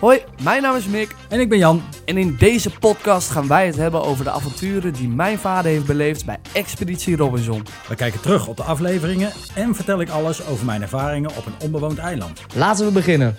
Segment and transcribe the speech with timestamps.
[0.00, 1.82] Hoi, mijn naam is Mick En ik ben Jan.
[2.04, 5.86] en in deze podcast gaan wij het hebben over de avonturen die mijn vader heeft
[5.86, 7.62] beleefd bij Expeditie Robinson.
[7.88, 11.54] We kijken terug op de afleveringen en vertel ik alles over mijn ervaringen op een
[11.62, 12.40] onbewoond eiland.
[12.54, 13.36] Laten we beginnen.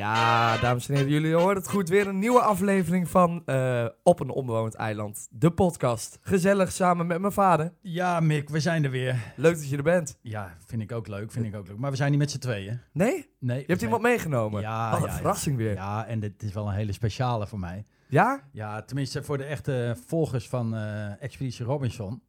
[0.00, 1.88] Ja, dames en heren, jullie horen het goed.
[1.88, 6.18] Weer een nieuwe aflevering van eh, Op een onbewoond eiland, de podcast.
[6.22, 7.72] Gezellig samen met mijn vader.
[7.80, 9.32] Ja, Mick, we zijn er weer.
[9.36, 10.18] Leuk dat je er bent.
[10.22, 11.78] Ja, vind ik ook leuk, vind ik ook leuk.
[11.78, 12.80] Maar we zijn niet met z'n tweeën.
[12.92, 13.30] Nee?
[13.38, 13.58] Nee.
[13.58, 14.60] Je hebt iemand meegenomen?
[14.60, 15.16] Ja, Wat een ja, ja.
[15.16, 15.72] verrassing weer.
[15.74, 17.84] Ja, en dit is wel een hele speciale voor mij.
[18.08, 18.48] Ja?
[18.52, 22.22] Ja, tenminste voor de echte volgers van eh, Expeditie Robinson.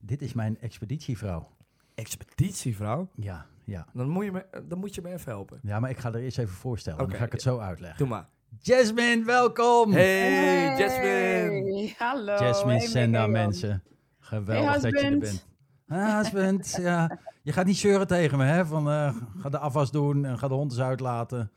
[0.00, 1.48] Dit is mijn expeditievrouw.
[1.94, 3.08] Expeditievrouw?
[3.14, 3.86] Ja, ja.
[3.92, 5.60] Dan moet, je me, dan moet je me even helpen.
[5.62, 6.98] Ja, maar ik ga er eerst even voorstellen.
[6.98, 7.98] Dan ga ik het zo uitleggen.
[7.98, 8.28] Doe maar.
[8.58, 9.92] Jasmine, welkom!
[9.92, 11.92] Hey, Jasmine.
[11.98, 12.32] Hallo.
[12.44, 13.82] Jasmine Hey, Senda, mensen.
[14.18, 15.46] Geweldig Hey, dat je er bent.
[15.88, 17.18] Ah, husband, ja.
[17.42, 18.66] Je gaat niet zeuren tegen me, hè?
[18.66, 21.50] Van, eh, ga de afwas doen en ga de hond eens uitlaten.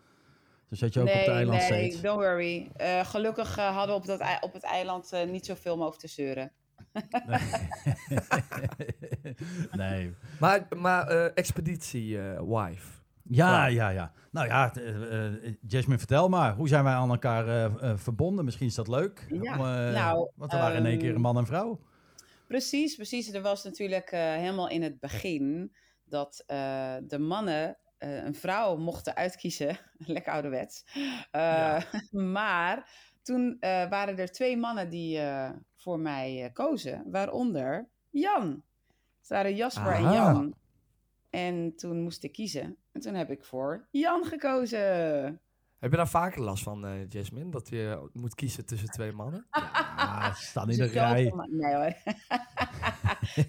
[0.70, 2.02] Zo zet je ook op het Nee, eiland nee, steeds.
[2.02, 2.72] don't worry.
[2.76, 5.99] Eh, gelukkig eh, hadden we op, dat, op het eiland eh, niet zoveel om over
[5.99, 6.51] te zeuren.
[9.71, 10.13] nee.
[10.40, 12.88] Maar, maar eh, expeditie eh, wife.
[13.24, 14.12] Ja, ja, ja.
[14.32, 16.55] Nou ja, eh, Jasmine, vertel maar.
[16.55, 18.46] Hoe zijn wij aan elkaar verbonden?
[18.46, 19.26] Misschien is dat leuk.
[19.29, 21.79] Ja, Om, eh, nou, want we waren in één ehm, keer een man en vrouw.
[22.48, 23.34] Precies, precies.
[23.34, 28.77] Er was natuurlijk eh, helemaal in het begin dat eh, de mannen eh, een vrouw
[28.77, 29.77] mochten uitkiezen.
[29.98, 30.84] Lekker ouderwets.
[31.32, 31.84] Eh, Ja.
[32.32, 32.90] maar
[33.23, 35.49] toen eh, waren er twee mannen die eh,
[35.86, 38.64] voor mij eh, kozen, waaronder Jan.
[39.20, 40.02] Het waren Jasper en.
[40.02, 40.55] Jan.
[41.30, 42.78] En toen moest ik kiezen.
[42.91, 44.80] En toen heb ik voor Jan gekozen.
[45.80, 47.52] Heb je daar vaker last van, eh, Jasmine?
[47.52, 49.48] Dat je moet kiezen tussen twee mannen?
[49.52, 51.34] Ja, staan in de ik rij.
[51.50, 51.94] Nee hoor.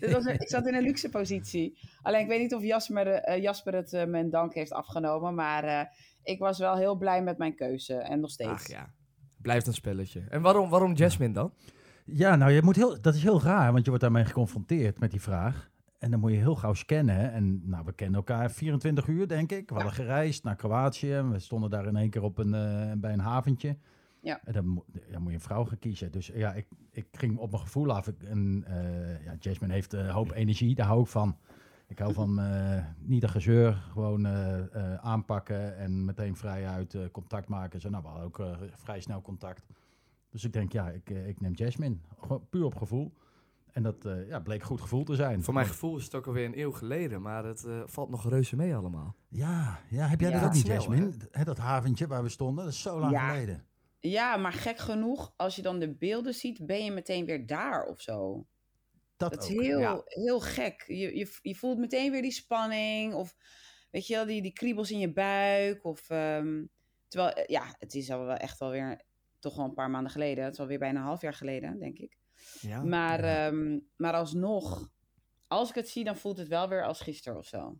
[0.13, 1.79] Was ik zat in een luxe positie.
[2.03, 5.35] Alleen ik weet niet of Jasper, eh, Jasper het eh, mijn dank heeft afgenomen.
[5.35, 5.87] Maar eh,
[6.23, 7.95] ik was wel heel blij met mijn keuze.
[7.95, 8.51] En nog steeds.
[8.51, 8.93] Ach ja,
[9.37, 10.25] blijft een spelletje.
[10.29, 11.53] En waarom, waarom Jasmine dan?
[12.09, 15.11] Ja, nou, je moet heel, dat is heel raar, want je wordt daarmee geconfronteerd met
[15.11, 15.71] die vraag.
[15.99, 17.33] En dan moet je heel gauw scannen.
[17.33, 19.69] En nou, we kennen elkaar 24 uur, denk ik.
[19.69, 21.13] We hadden gereisd naar Kroatië.
[21.13, 23.77] en We stonden daar in één keer op een, eh, bij een haventje.
[24.21, 24.41] Ja.
[24.45, 26.13] En dan ja, moet je een vrouw gaan kiezen.
[26.13, 28.07] Dus ja, ik, ik ging op mijn gevoel af.
[28.07, 31.37] Ik, en, eh, ja, Jasmine heeft een hoop energie, daar hou ik van.
[31.87, 34.27] Ik hou van eh, niet een gezeur, gewoon
[34.99, 37.81] aanpakken en meteen vrij uit contact maken.
[37.81, 39.67] Zo, nou, we hadden ook vrij snel contact.
[40.37, 41.97] Dus ik denk, ja, ik, eh, ik neem Jasmine.
[42.19, 43.13] Gewoon puur op gevoel.
[43.73, 45.43] En dat eh, ja, bleek goed gevoel te zijn.
[45.43, 48.29] Voor mijn gevoel is het ook alweer een eeuw geleden, maar het eh, valt nog
[48.29, 49.17] reuze mee allemaal.
[49.29, 50.39] Ja, ja heb jij Ja.
[50.39, 51.13] dat ook niet, Jasmine?
[51.31, 53.29] Hè, dat haventje waar we stonden, dat is zo lang Ja.
[53.29, 53.67] geleden.
[54.01, 57.85] Ja, maar gek genoeg, als je dan de beelden ziet, ben je meteen weer daar
[57.85, 58.47] of zo.
[59.17, 59.63] Dat, Dat is ook.
[59.63, 60.03] heel, ja.
[60.05, 60.85] heel gek.
[60.87, 63.15] Je, je, je voelt meteen weer die spanning.
[63.15, 63.37] Of
[63.91, 65.85] weet je wel, die, die kriebels in je buik.
[65.85, 66.65] Of, ehm,
[67.09, 69.03] terwijl, ja, het is al wel echt alweer
[69.47, 70.45] toch wel een paar maanden geleden.
[70.45, 72.19] Het is alweer bijna een half jaar geleden, denk ik.
[72.61, 72.83] Ja.
[72.83, 73.47] Maar, ja.
[73.47, 74.89] ehm, maar alsnog,
[75.47, 77.79] als ik het zie, dan voelt het wel weer als gisteren of zo.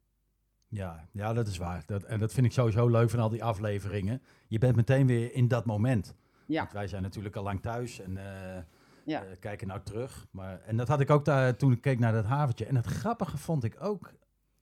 [0.69, 1.83] Ja, ja, dat is waar.
[1.87, 4.23] Dat, en dat vind ik sowieso leuk van al die afleveringen.
[4.49, 6.15] Je bent meteen weer in dat moment.
[6.47, 6.61] Ja.
[6.61, 8.63] Want wij zijn natuurlijk al lang thuis en eh,
[9.05, 9.25] Ja.
[9.25, 10.27] eh, kijken nou terug.
[10.31, 12.67] Maar, en dat had ik ook daar toen ik keek naar dat haventje.
[12.67, 14.13] En het grappige vond ik ook,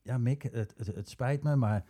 [0.03, 1.84] ja Mick, het, het, het spijt me, maar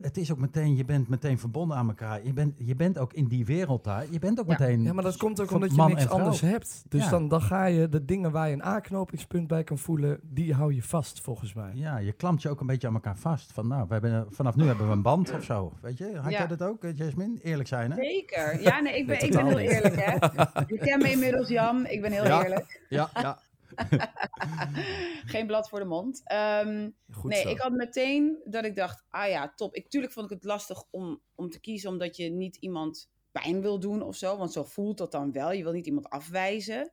[0.00, 2.24] het is ook meteen, je bent meteen verbonden aan elkaar.
[2.24, 4.04] Je bent, je bent ook in die wereld daar.
[4.10, 4.56] Je bent ook Ja.
[4.58, 6.82] meteen Ja, maar dat komt ook omdat je niks anders hebt.
[6.88, 7.10] Dus Ja.
[7.10, 10.74] dan, dan ga je de dingen waar je een aanknopingspunt bij kan voelen, die hou
[10.74, 11.70] je vast volgens mij.
[11.74, 13.52] Ja, je klampt je ook een beetje aan elkaar vast.
[13.52, 15.72] Van nou, we hebben, vanaf nu hebben we een band of zo.
[15.80, 16.38] Weet je, had Ja.
[16.38, 17.38] jij dat ook, eh, Jasmine?
[17.42, 17.96] Eerlijk zijn, hè?
[17.96, 18.62] Zeker.
[18.62, 20.12] Ja, nee, ik ben, Nee, ik ben heel eerlijk, hè.
[20.74, 21.86] Je kent me inmiddels, Jan.
[21.86, 22.42] Ik ben heel Ja.
[22.42, 22.80] eerlijk.
[22.88, 23.38] Ja, ja.
[25.32, 26.20] Geen blad voor de mond.
[26.24, 26.90] Ehm,
[27.22, 27.48] nee, zo.
[27.48, 29.74] ik had meteen dat ik dacht, ah ja, top.
[29.74, 33.60] Ik, tuurlijk vond ik het lastig om, om te kiezen, omdat je niet iemand pijn
[33.60, 34.36] wil doen of zo.
[34.36, 35.52] Want zo voelt dat dan wel.
[35.52, 36.90] Je wil niet iemand afwijzen.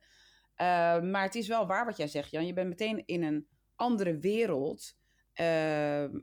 [0.54, 2.46] Ehm, maar het is wel waar wat jij zegt, Jan.
[2.46, 3.46] Je bent meteen in een
[3.76, 4.96] andere wereld.
[5.32, 6.18] Ehm,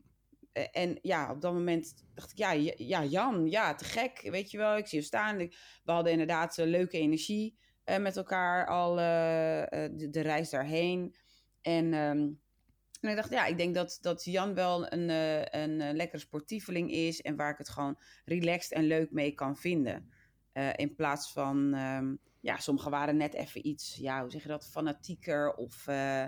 [0.71, 4.27] en ja, op dat moment dacht ik, ja, ja, ja, Jan, ja, te gek.
[4.31, 5.37] Weet je wel, ik zie je staan.
[5.37, 11.15] We hadden inderdaad eh, leuke energie eh, met elkaar al eh, de, de reis daarheen.
[11.61, 12.29] En, ehm,
[13.01, 16.91] en ik dacht, ja, ik denk dat, dat Jan wel een, eh, een, lekkere sportieveling
[16.91, 17.21] is.
[17.21, 20.09] En waar ik het gewoon relaxed en leuk mee kan vinden.
[20.75, 22.15] In plaats van, ehm,
[22.45, 25.87] ja, sommigen waren net even iets, ja, hoe zeg je dat, fanatieker of...
[25.87, 26.23] eh,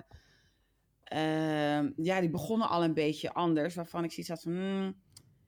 [1.04, 3.75] ehm, ja, die begonnen al een beetje anders.
[3.75, 5.01] Waarvan ik zoiets had van, hmm,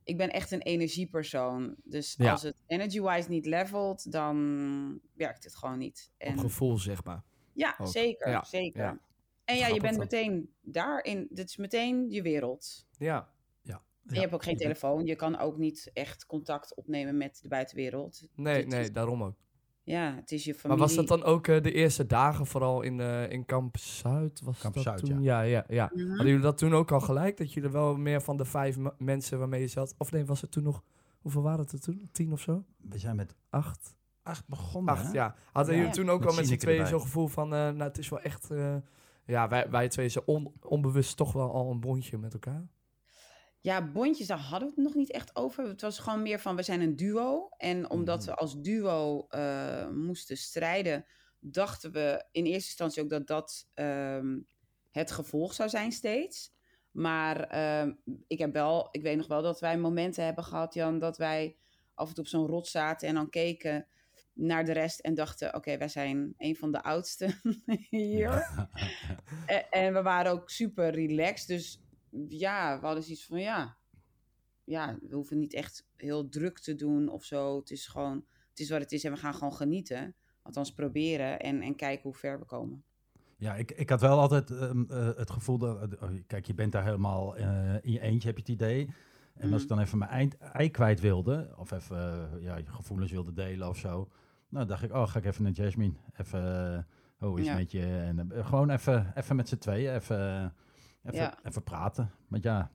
[0.10, 1.76] ik ben echt een energiepersoon.
[1.84, 2.32] Dus Ja.
[2.32, 6.12] als het energy-wise niet levelt, dan werkt het gewoon niet.
[6.18, 7.24] Op En, gevoel, zeg maar.
[7.54, 7.88] ja, ook.
[7.88, 8.82] zeker, Ja, zeker.
[8.84, 9.00] ja.
[9.46, 11.28] En ja, je bent meteen daarin.
[11.30, 12.88] Dit is meteen je wereld.
[12.98, 13.30] Ja.
[14.06, 15.06] En je hebt ook geen telefoon.
[15.06, 18.28] Je kan ook niet echt contact opnemen met de buitenwereld.
[18.36, 19.36] Nee, is- nee, daarom ook.
[19.84, 20.82] Ja, het is je Maar familie.
[20.84, 24.42] was dat dan ook eh, de eerste dagen, vooral in, eh, in Kamp Zuid?
[24.42, 25.22] Was Kamp dat Zuid, toen?
[25.22, 25.92] Ja, ja, ja.
[25.94, 26.08] Mhm.
[26.08, 27.38] Hadden jullie dat toen ook al gelijk?
[27.38, 29.96] Dat jullie wel meer van de vijf mensen waarmee je zat?
[29.98, 30.84] Of nee, was het toen nog...
[31.20, 32.10] Hoeveel waren het er toen?
[32.12, 32.64] Tien of zo?
[32.78, 33.98] We zijn met Acht?
[34.24, 34.94] acht begonnen.
[34.94, 35.12] Acht, hè?
[35.12, 35.36] ja.
[35.52, 35.80] Hadden Ja.
[35.80, 37.46] jullie toen ook al met z'n tweeën zo'n gevoel van...
[37.54, 38.52] eh, nou, het is wel echt...
[38.52, 38.76] eh,
[39.26, 42.68] ja, wij, wij twee zijn on- onbewust toch wel al een bondje met elkaar.
[43.62, 45.68] Ja, bondjes, daar hadden we het nog niet echt over.
[45.68, 47.50] Het was gewoon meer van, we zijn een duo.
[47.58, 51.06] En omdat we als duo eh, moesten strijden,
[51.40, 54.40] dachten we in eerste instantie ook dat dat ehm,
[54.92, 56.54] het gevolg zou zijn steeds.
[56.92, 57.94] Maar ehm,
[58.28, 61.58] ik, heb wel, ik weet nog wel dat wij momenten hebben gehad, Jan, dat wij
[61.94, 63.88] af en toe op zo'n rot zaten en dan keken
[64.34, 67.42] naar de rest en dachten, oké, wij zijn een van de oudsten
[67.90, 68.32] hier.
[69.46, 71.48] En, en we waren ook super relaxed.
[71.48, 71.82] Dus
[72.28, 73.78] ja, we hadden zoiets van ja.
[74.64, 77.58] Ja, we hoeven niet echt heel druk te doen of zo.
[77.60, 80.16] Het is gewoon, het is wat het is en we gaan gewoon genieten.
[80.42, 82.84] Althans proberen en, en kijken hoe ver we komen.
[83.38, 85.94] Ja, ik, ik had wel altijd ehm, eh, het gevoel dat...
[85.94, 88.90] eh, kijk, je bent daar helemaal eh, in je eentje, heb je het idee.
[89.34, 91.54] En als ik dan even mijn eind, ei kwijt wilde...
[91.58, 91.98] of even
[92.34, 94.10] eh, ja, je gevoelens wilde delen of zo...
[94.50, 95.94] nou, dacht ik, oh, ga ik even naar Jasmine.
[96.18, 97.56] Even, hoe is Ja.
[97.56, 97.86] met je?
[97.86, 100.54] En gewoon even, even met z'n tweeën, even,
[101.04, 101.38] even, Ja.
[101.44, 102.12] even praten.
[102.28, 102.72] Want ja,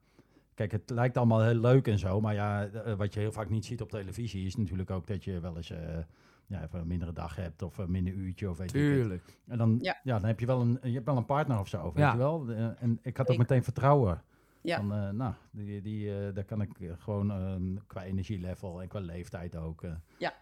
[0.55, 2.21] kijk, het lijkt allemaal heel leuk en zo...
[2.21, 4.47] maar ja, eh, wat je heel vaak niet ziet op televisie...
[4.47, 5.71] is natuurlijk ook dat je wel eens...
[5.71, 5.99] eh,
[6.47, 9.39] ja, even een mindere dag hebt of een minder uurtje of weet je Tuurlijk.
[9.47, 10.01] en dan, Ja.
[10.03, 10.19] ja.
[10.19, 12.13] dan heb je wel een, je hebt wel een partner of zo, weet Ja.
[12.13, 12.51] je wel.
[12.51, 14.23] Eh, en ik had ook meteen vertrouwen.
[14.65, 14.77] Ja.
[14.77, 18.89] Van, eh, nou, die, die, eh, daar kan ik eh, gewoon ehm, qua energielevel en
[18.89, 19.83] qua leeftijd ook...
[19.83, 20.35] eh, Ja.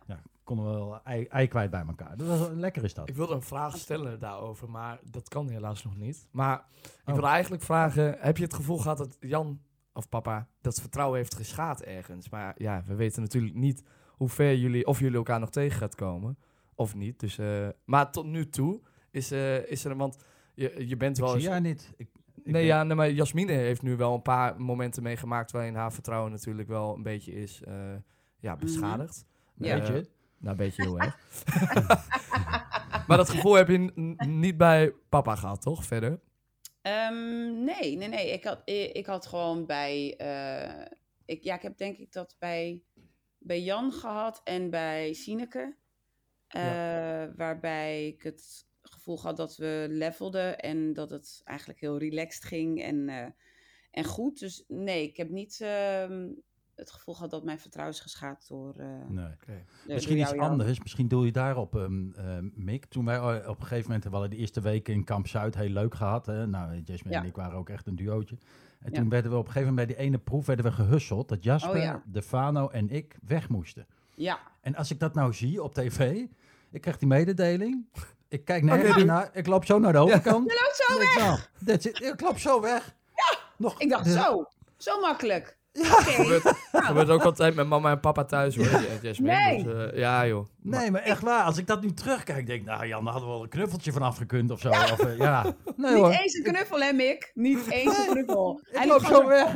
[0.44, 2.16] konden we wel ei, ei kwijt bij elkaar.
[2.16, 3.08] Dat was, lekker is dat.
[3.08, 6.28] Ik wilde een vraag stellen daarover, maar dat kan helaas nog niet.
[6.30, 7.12] Maar ik Oh.
[7.14, 9.60] wilde eigenlijk vragen, heb je het gevoel gehad dat Jan
[9.92, 12.28] of papa dat vertrouwen heeft geschaad ergens?
[12.28, 15.94] Maar ja, we weten natuurlijk niet hoe ver jullie, of jullie elkaar nog tegen gaat
[15.94, 16.38] komen
[16.74, 17.20] of niet.
[17.20, 18.80] Dus, eh, maar tot nu toe
[19.10, 20.16] is, eh, is er, want
[20.54, 21.48] je, je bent Ik wel zie eens...
[21.48, 21.92] jij niet.
[21.96, 22.08] Ik
[22.44, 26.30] Nee, ja, nee, maar Jasmine heeft nu wel een paar momenten meegemaakt waarin haar vertrouwen
[26.30, 27.74] natuurlijk wel een beetje is eh,
[28.38, 29.24] ja, beschadigd.
[29.54, 29.74] Ja.
[29.78, 29.92] Weet je?
[29.92, 30.04] Eh,
[30.38, 31.18] nou, een beetje heel erg.
[33.06, 33.78] maar dat gevoel heb je
[34.26, 35.84] niet bij papa gehad, toch?
[35.84, 36.20] Verder?
[36.82, 38.32] Ehm, nee, nee, nee.
[38.32, 40.16] Ik had, ik, ik had gewoon bij.
[40.16, 40.86] eh,
[41.24, 42.82] ik, ja, ik heb denk ik dat bij,
[43.38, 45.76] bij Jan gehad en bij Sineke.
[46.46, 46.62] eh,
[47.36, 52.82] Waarbij ik het gevoel had dat we levelden en dat het eigenlijk heel relaxed ging
[52.82, 53.26] en, eh,
[53.90, 54.38] en goed.
[54.38, 56.28] Dus nee, ik heb niet ehm,
[56.74, 58.74] het gevoel gehad dat mijn vertrouwen is geschaad door.
[58.76, 59.24] eh, Nee.
[59.24, 59.64] Oké.
[59.86, 60.80] door Misschien jou, iets anders.
[60.80, 62.84] Misschien doe je daarop, ehm ehm, Mick.
[62.84, 65.54] Toen wij eh, op een gegeven moment, we hadden de eerste weken in Kamp Zuid
[65.54, 66.26] heel leuk gehad.
[66.26, 66.46] Hè?
[66.46, 67.22] Nou, Jasmine Ja.
[67.22, 68.36] en ik waren ook echt een duootje.
[68.80, 68.98] En Ja.
[69.00, 71.28] toen werden we op een gegeven moment bij die ene proef werden we gehusseld.
[71.28, 72.02] Dat Jasper, Oh ja.
[72.06, 73.86] Defano en ik weg moesten.
[74.14, 76.26] Ja, En als ik dat nou zie op tv,
[76.70, 77.86] ik krijg die mededeling.
[78.32, 80.50] Ik kijk Oké, doe- naar, ik loop zo naar de overkant.
[80.50, 82.00] je loopt zo denk, nou, that's it.
[82.02, 82.94] Ik loop zo weg.
[83.56, 84.46] Nog, Ik dacht, dus- zo,
[84.76, 85.58] zo makkelijk.
[85.72, 85.92] Ja.
[85.92, 86.02] Oké.
[86.02, 88.64] Gebeurt, gebeurt ook altijd met mama en papa thuis, hoor.
[88.66, 89.34] Ja, Jasmine.
[89.34, 89.64] Nee.
[89.64, 90.46] Dus, eh, ja, joh.
[90.62, 91.44] Nee, maar echt waar.
[91.44, 93.92] Als ik dat nu terugkijk, denk ik, nou Jan, daar hadden we wel een knuffeltje
[93.92, 94.68] vanaf gekund of zo.
[94.68, 95.42] Of, eh, ja.
[95.76, 97.30] Nee hoor, Niet eens een knuffel, hè, Mick?
[97.34, 98.60] Niet eens een knuffel.
[98.70, 99.54] ik Hij loop liep zo weg.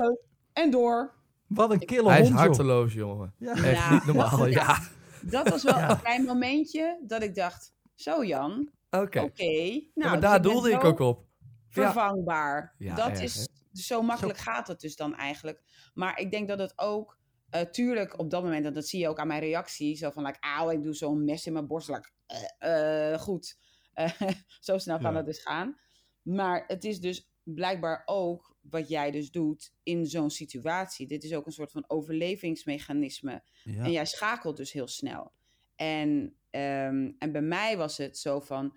[0.52, 1.12] En door.
[1.46, 2.46] wat een kille Hij is hond, joh.
[2.46, 3.34] harteloos, jongen.
[3.38, 3.52] Ja.
[3.52, 3.92] Echt Ja.
[3.92, 4.78] niet normaal, ja.
[5.20, 5.90] Dat was wel Ja.
[5.90, 8.70] een klein momentje dat ik dacht, zo Jan,
[9.02, 9.20] Oké.
[9.24, 11.24] Nou, maar dus daar ben doelde ik ook op.
[11.68, 12.74] Vervangbaar.
[12.78, 15.62] Ja, dat erg, is, zo makkelijk gaat het dus dan eigenlijk.
[15.94, 17.18] Maar ik denk dat het ook,
[17.50, 20.24] eh, tuurlijk op dat moment, en dat zie je ook aan mijn reactie, zo van,
[20.24, 22.10] like, auw, ik doe zo'n mes in mijn borst, like,
[22.58, 23.58] eh, eh, goed.
[24.60, 25.76] Zo snel kan het dus gaan.
[26.22, 31.06] Maar het is dus blijkbaar ook wat jij dus doet in zo'n situatie.
[31.06, 33.42] Dit is ook een soort van overlevingsmechanisme.
[33.64, 33.84] Ja.
[33.84, 35.32] En jij schakelt dus heel snel.
[35.76, 38.76] En, ehm, en bij mij was het zo van,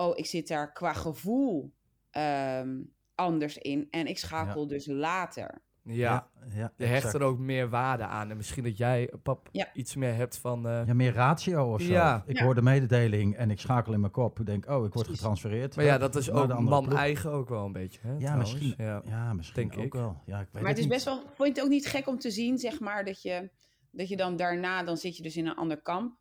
[0.00, 1.72] oh, ik zit daar qua gevoel
[2.10, 2.78] ehm,
[3.14, 3.86] anders in.
[3.90, 5.62] En ik schakel dus later.
[5.82, 8.30] Ja, ja, je hecht er ook meer waarde aan.
[8.30, 9.68] En misschien dat jij, pap, Ja.
[9.72, 10.68] iets meer hebt van...
[10.68, 11.92] eh, Ja, meer ratio of zo.
[11.92, 12.22] Ja.
[12.26, 12.44] Ik Ja.
[12.44, 14.40] hoor de mededeling en ik schakel in mijn kop.
[14.40, 15.76] Ik denk, oh, ik word getransfereerd.
[15.76, 18.52] maar ja, dat is ook man-eigen ook wel een beetje, hè, Ja, trouwens.
[18.52, 18.74] misschien.
[18.84, 19.02] Ja.
[19.04, 19.92] Ja, misschien Denk ook ik.
[19.92, 20.22] wel.
[20.26, 20.92] Ja, ik weet Maar het is niet.
[20.92, 23.50] best wel, vond je het ook niet gek om te zien, zeg maar, dat je,
[23.90, 26.16] dat je dan daarna, dan zit je dus in een ander kamp.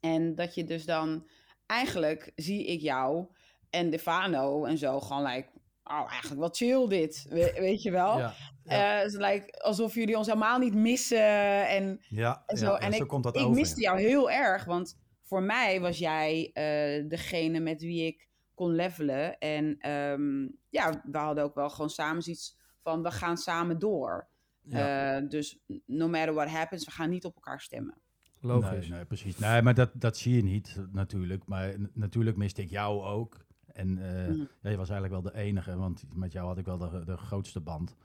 [0.00, 1.26] En dat je dus dan,
[1.72, 3.26] eigenlijk zie ik jou
[3.70, 5.48] en Defano en zo gewoon, like,
[5.84, 8.18] oh, eigenlijk wel chill dit, we- weet je wel.
[8.18, 12.66] Ja, Eh, het like, alsof jullie ons helemaal niet missen en, ja, en zo.
[12.66, 13.54] ja, en zo ik, komt dat ik over.
[13.54, 18.74] miste jou heel erg, want voor mij was jij eh, degene met wie ik kon
[18.74, 19.38] levelen.
[19.38, 24.28] En ehm, ja, we hadden ook wel gewoon samen zoiets van, we gaan samen door.
[24.70, 28.00] Eh, dus no matter what happens, we gaan niet op elkaar stemmen.
[28.44, 28.88] Logisch.
[28.88, 29.38] Nee, nee, precies.
[29.38, 31.42] Nee, maar dat, dat zie je niet natuurlijk.
[31.46, 33.44] Maar natuurlijk miste ik jou ook.
[33.66, 34.40] En eh, Mhm.
[34.60, 37.16] ja, je was eigenlijk wel de enige, want met jou had ik wel de, de
[37.16, 37.96] grootste band.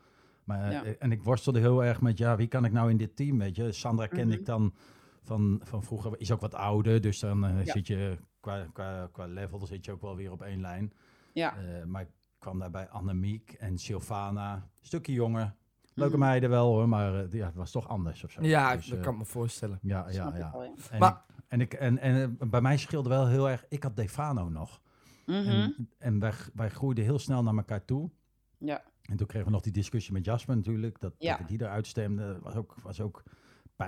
[0.44, 0.84] Maar, Ja.
[0.84, 3.38] eh, En ik worstelde heel erg met, ja, wie kan ik nou in dit team,
[3.38, 3.72] weet je?
[3.72, 4.36] Sandra ken Mhm.
[4.38, 4.74] ik dan
[5.22, 7.00] van, van vroeger, is ook wat ouder.
[7.00, 7.72] Dus dan eh, Ja.
[7.72, 10.92] zit je, qua, qua, qua level zit je ook wel weer op één lijn.
[11.32, 11.56] Ja.
[11.56, 15.54] Eh, maar ik kwam daar bij Annemiek en Sylvana, een stukje jonger.
[15.98, 16.24] Leuke Mhm.
[16.26, 18.42] meiden wel hoor, maar eh, ja, het was toch anders of zo.
[18.42, 19.78] Ja, Dus, dat eh, kan ik me voorstellen.
[19.82, 20.52] Ja, ja, Snap ja.
[20.90, 23.82] En, Maar- ik, en, ik, en, en eh, bij mij scheelde wel heel erg, ik
[23.82, 24.80] had Defano nog.
[25.26, 25.36] Mhm.
[25.48, 28.10] En, en wij, wij groeiden heel snel naar elkaar toe.
[28.58, 28.82] Ja.
[29.02, 31.30] En toen kregen we nog die discussie met Jasper natuurlijk, dat, Ja.
[31.30, 32.38] dat ik die eruit stemde.
[32.42, 33.22] Was ook, was ook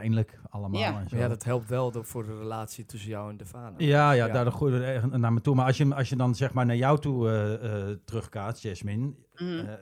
[0.00, 0.80] pijnlijk allemaal.
[0.80, 1.00] Ja.
[1.00, 1.16] En zo.
[1.16, 3.74] Ja, dat helpt wel de- voor de relatie tussen jou en Defano.
[3.78, 4.32] ja, ja, Ja.
[4.32, 5.54] daardoor groeide het echt naar me toe.
[5.54, 9.14] Maar als je, als je dan zeg maar naar jou toe eh eh terugkaat, Jasmine,
[9.34, 9.48] Mhm.
[9.58, 9.72] eh,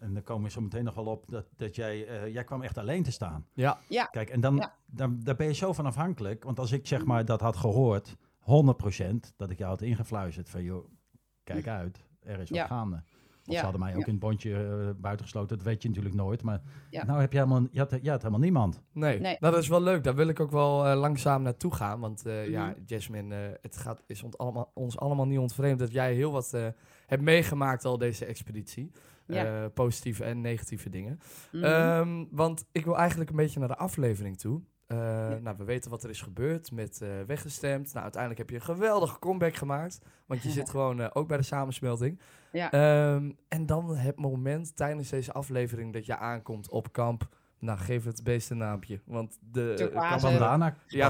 [0.00, 2.62] en dan komen we zo meteen nog wel op dat, dat jij, eh, jij kwam
[2.62, 3.46] echt alleen te staan.
[3.52, 3.78] Ja,
[4.10, 4.74] Kijk, en dan, Ja.
[4.86, 6.44] dan, daar ben je zo van afhankelijk.
[6.44, 10.62] Want als ik zeg maar dat had gehoord, 100% dat ik jou had ingefluisterd van
[10.62, 10.88] joh,
[11.44, 12.66] kijk uit, er is wat Ja.
[12.66, 13.02] gaande.
[13.48, 13.66] Want Ja.
[13.66, 14.06] ze hadden mij ook Ja.
[14.06, 16.42] in het bondje eh, buitengesloten, dat weet je natuurlijk nooit.
[16.42, 17.04] Maar Ja.
[17.04, 18.82] nou heb je helemaal, je had, je had helemaal niemand.
[18.92, 19.20] nee.
[19.20, 19.36] Nee.
[19.40, 20.04] Nou, dat is wel leuk.
[20.04, 22.00] Daar wil ik ook wel eh, langzaam naartoe gaan.
[22.00, 22.50] Want eh, Mhm.
[22.50, 26.32] ja, Jasmine, eh, het gaat, is ont allemaal, ons allemaal niet ontvreemd dat jij heel
[26.32, 26.66] wat eh,
[27.06, 28.90] hebt meegemaakt al deze expeditie.
[29.26, 29.44] Ja.
[29.62, 31.18] Eh, positieve en negatieve dingen.
[31.52, 31.64] Mhm.
[31.64, 34.62] Ehm, want ik wil eigenlijk een beetje naar de aflevering toe.
[34.88, 34.96] Eh,
[35.42, 37.86] Nou, we weten wat er is gebeurd met eh, weggestemd.
[37.92, 39.98] Nou, uiteindelijk heb je een geweldige comeback gemaakt.
[40.26, 42.20] Want je zit gewoon eh, ook bij de samensmelting.
[42.52, 42.70] Ja.
[42.70, 47.28] Ehm, en dan het moment tijdens deze aflevering dat je aankomt op kamp.
[47.58, 49.00] Nou, geef het beest een naampje.
[49.04, 49.74] Want de...
[50.38, 50.74] Bandana.
[50.86, 51.06] Ja,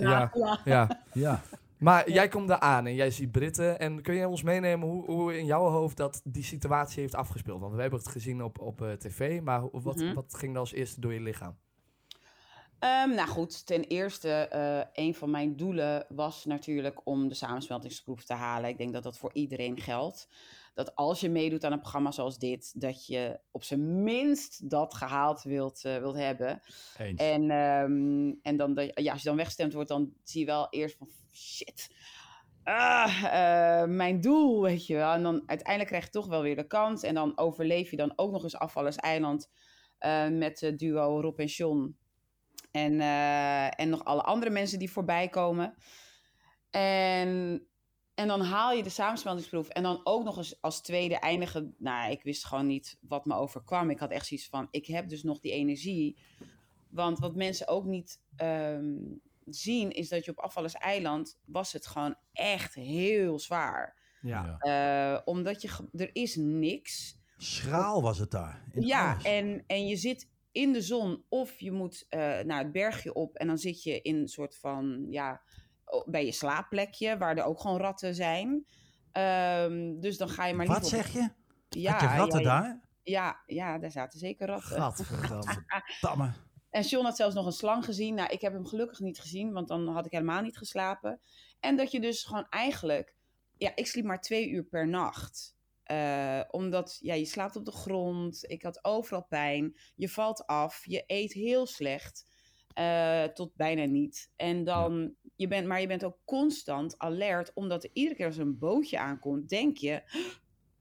[0.00, 0.30] ja.
[0.34, 0.60] ja.
[0.64, 1.02] ja.
[1.12, 1.40] Ja.
[1.78, 3.78] Maar jij komt daar aan en jij ziet Britten.
[3.78, 7.60] En kun je ons meenemen hoe, hoe in jouw hoofd dat die situatie heeft afgespeeld?
[7.60, 10.14] Want we hebben het gezien op, op eh, tv, maar wat, Mhm.
[10.14, 11.56] wat ging er als eerste door je lichaam?
[12.78, 18.24] Ehm, nou goed, ten eerste, eh, een van mijn doelen was natuurlijk om de samensmeltingsproef
[18.24, 18.70] te halen.
[18.70, 20.28] Ik denk dat dat voor iedereen geldt.
[20.74, 24.94] Dat als je meedoet aan een programma zoals dit, dat je op zijn minst dat
[24.94, 26.60] gehaald wilt, eh, wilt hebben.
[26.98, 27.20] Eens.
[27.20, 30.96] En, ehm, en dan, ja, als je dan weggestemd wordt, dan zie je wel eerst
[30.96, 31.88] van shit.
[32.62, 35.12] Ah, eh, mijn doel, weet je wel.
[35.12, 37.02] En dan uiteindelijk krijg je toch wel weer de kans.
[37.02, 39.50] En dan overleef je dan ook nog eens Afvallers Eiland
[40.30, 41.96] met het duo Rob en John.
[42.74, 45.74] En, eh, en nog alle andere mensen die voorbij komen.
[46.70, 47.66] En,
[48.14, 49.68] en dan haal je de samensmeltingsproef.
[49.68, 51.74] En dan ook nog eens als tweede eindigen.
[51.78, 53.90] Nou, ik wist gewoon niet wat me overkwam.
[53.90, 56.18] Ik had echt zoiets van, ik heb dus nog die energie.
[56.90, 58.96] Want wat mensen ook niet ehm,
[59.44, 63.96] zien, is dat je op Afvallers Eiland was het gewoon echt heel zwaar.
[64.20, 64.56] Ja.
[64.58, 67.18] Eh, omdat je, er is niks.
[67.36, 68.64] Schraal was het daar.
[68.72, 69.24] in Ja, alles.
[69.24, 73.36] en, en je zit in de zon of je moet eh, naar het bergje op
[73.36, 75.42] en dan zit je in een soort van, ja,
[76.06, 78.66] bij je slaapplekje, waar er ook gewoon ratten zijn.
[79.12, 81.28] Ehm, dus dan ga je maar Wat op- zeg je?
[81.68, 82.60] Ja, je ratten ja, ja.
[82.60, 82.88] daar?
[83.02, 84.76] Ja, ja, daar zaten zeker ratten.
[84.76, 85.64] Gadverdamme.
[86.00, 86.32] Tamme.
[86.70, 88.14] En John had zelfs nog een slang gezien.
[88.14, 91.20] Nou, ik heb hem gelukkig niet gezien, want dan had ik helemaal niet geslapen.
[91.60, 93.14] En dat je dus gewoon eigenlijk...
[93.56, 95.56] Ja, ik sliep maar twee uur per nacht.
[95.84, 98.44] Eh, omdat ja, je slaapt op de grond.
[98.50, 99.76] Ik had overal pijn.
[99.94, 100.82] Je valt af.
[100.86, 102.32] Je eet heel slecht.
[102.74, 104.30] eh, tot bijna niet.
[104.36, 107.50] En dan, je bent, maar je bent ook constant alert.
[107.54, 110.02] Omdat er iedere keer als er een bootje aankomt, denk je...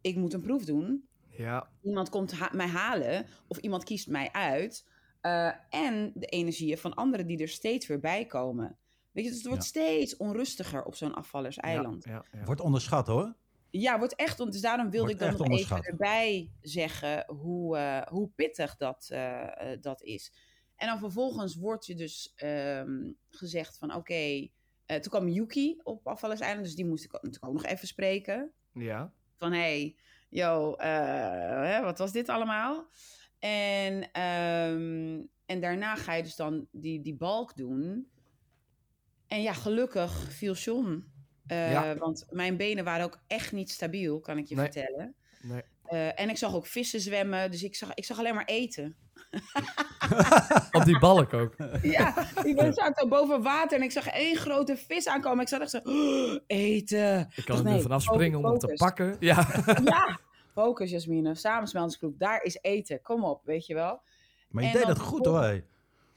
[0.02, 4.32] Ik moet een proef doen Ja, iemand komt ha- mij halen of iemand kiest mij
[4.32, 4.90] uit.
[5.22, 8.78] eh, en de energieën van anderen die er steeds weer bij komen.
[9.12, 9.70] Weet je, dus het wordt Ja.
[9.70, 12.04] steeds onrustiger op zo'n afvallerseiland.
[12.04, 12.46] Ja, ja, ja.
[12.46, 13.36] Wordt onderschat hoor.
[13.76, 18.02] Ja, wordt echt, dus daarom wilde Wordt ik dan nog even erbij zeggen hoe, eh,
[18.08, 20.34] hoe pittig dat, eh, eh, dat is.
[20.76, 24.50] En dan vervolgens wordt je dus ehm, gezegd van oké,
[24.86, 29.14] toen kwam Yuki op afvallerseiland, dus die moest ik natuurlijk ook nog even spreken ja.
[29.36, 29.96] van hey,
[30.30, 32.88] yo, hè, wat was dit allemaal?
[33.40, 38.08] En, ehm, en daarna ga je dus dan die, die balk doen.
[39.28, 41.13] En ja, gelukkig viel John.
[41.48, 41.98] Eh, Ja.
[41.98, 44.64] Want mijn benen waren ook echt niet stabiel, kan ik je Nee.
[44.72, 45.16] vertellen.
[45.42, 45.62] Nee.
[45.84, 48.96] Eh, en ik zag ook vissen zwemmen, dus ik zag, ik zag alleen maar eten.
[50.72, 51.56] Op die balk ook.
[51.82, 55.42] Ja, die mensen zaten boven water en ik zag één grote vis aankomen.
[55.42, 57.30] Ik zat echt zo, "Oh, eten.
[57.36, 59.16] Ik kan er nu nee, vanaf springen om hem te pakken.
[59.20, 59.48] Ja.
[59.84, 60.20] Ja,
[60.54, 63.02] focus Jasmine, samensmeltingsgroep, daar is eten.
[63.02, 64.02] Kom op, weet je wel.
[64.50, 65.64] Maar je En deed dat goed hoor.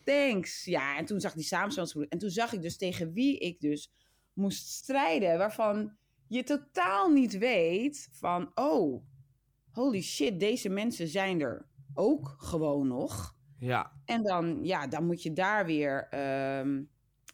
[0.05, 0.65] Thanks.
[0.65, 2.13] Ja, en toen zag ik die samensmeltingsgroep.
[2.13, 3.91] En toen zag ik dus tegen wie ik dus
[4.37, 5.39] moest strijden.
[5.39, 8.51] Waarvan je totaal niet weet van...
[8.55, 9.05] Oh,
[9.71, 13.35] holy shit, deze mensen zijn er ook gewoon nog.
[13.59, 16.83] Ja, En dan, ja, dan moet je daar weer ehm,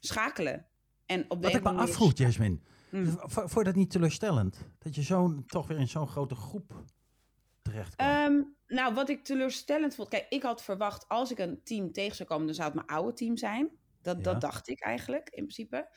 [0.00, 0.66] schakelen.
[1.06, 2.58] En op de Wat ik me afvroeg, Jasmine.
[2.90, 3.06] Mm.
[3.06, 4.68] v- Vond je dat niet teleurstellend?
[4.78, 6.84] Dat je zo'n toch weer in zo'n grote groep
[7.62, 8.08] terecht komt?
[8.10, 10.08] Ehm, nou, wat ik teleurstellend vond.
[10.08, 12.98] Kijk, ik had verwacht als ik een team tegen zou komen, dan zou het mijn
[12.98, 13.70] oude team zijn.
[14.02, 14.22] Dat, Ja.
[14.22, 15.88] dat dacht ik eigenlijk, in principe.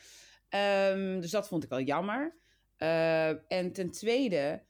[0.50, 2.36] Ehm, dus dat vond ik wel jammer.
[2.78, 4.64] Eh, en ten tweede,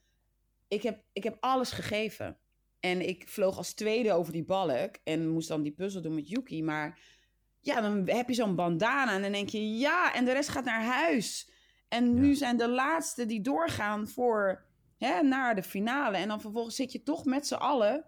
[0.68, 2.38] ik heb, ik heb alles gegeven.
[2.80, 6.28] En ik vloog als tweede over die balk en moest dan die puzzel doen met
[6.28, 6.62] Yuki.
[6.62, 7.00] Maar
[7.60, 10.64] ja, dan heb je zo'n bandana en dan denk je ja, en de rest gaat
[10.64, 11.50] naar huis.
[11.88, 12.34] En nu Ja.
[12.34, 14.64] zijn de laatste die doorgaan voor
[14.98, 16.16] hè, naar de finale.
[16.16, 18.04] En dan vervolgens zit je toch met z'n allen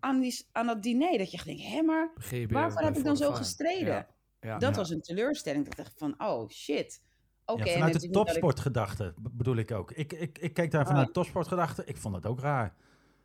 [0.00, 1.18] aan, die, aan dat diner.
[1.18, 2.12] Dat je denkt, hé, maar
[2.48, 3.86] waarvoor heb ik dan zo gestreden?
[3.86, 4.08] Ja,
[4.40, 4.58] ja.
[4.58, 5.64] dat was een teleurstelling.
[5.64, 7.02] Dat ik dacht van, oh shit.
[7.46, 9.90] Ja, en vanuit het de ik- topsportgedachte bedoel ik ook.
[9.92, 10.86] Ik, ik, ik keek daar Ah.
[10.86, 11.84] vanuit de topsportgedachte.
[11.84, 12.74] Ik vond het ook raar.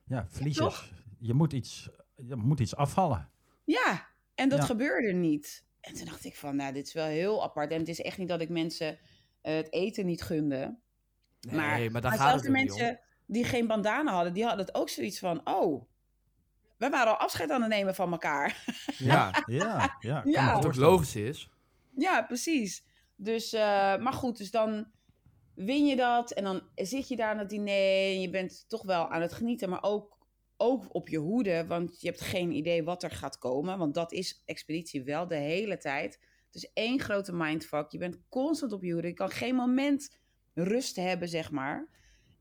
[0.05, 0.93] Ja, verliezers.
[1.19, 3.29] Je moet iets, je moet iets afvallen.
[3.63, 4.65] Ja, en dat Ja.
[4.65, 5.65] gebeurde niet.
[5.81, 7.71] En toen dacht ik van, nou, dit is wel heel apart.
[7.71, 8.99] En het is echt niet dat ik mensen
[9.41, 10.77] eh, het eten niet gunde.
[11.41, 12.53] Nee, maar, maar daar maar gaat zelfs het de om.
[12.53, 15.83] mensen die geen bandana hadden, die hadden het ook zoiets van, oh,
[16.77, 18.63] we waren al afscheid aan het nemen van elkaar.
[18.97, 20.21] Ja, Ja, ja.
[20.25, 20.53] Ja.
[20.53, 21.49] wat ook logisch is.
[21.97, 22.83] ja, precies.
[23.23, 24.85] Dus, eh, maar goed, dus dan
[25.55, 28.83] win je dat en dan zit je daar aan het diner en je bent toch
[28.83, 30.17] wel aan het genieten, maar ook,
[30.57, 34.11] ook op je hoede, want je hebt geen idee wat er gaat komen, want dat
[34.11, 36.19] is expeditie wel de hele tijd.
[36.45, 37.91] Het is één grote mindfuck.
[37.91, 39.07] Je bent constant op je hoede.
[39.07, 40.17] Je kan geen moment
[40.53, 41.89] rust hebben, zeg maar.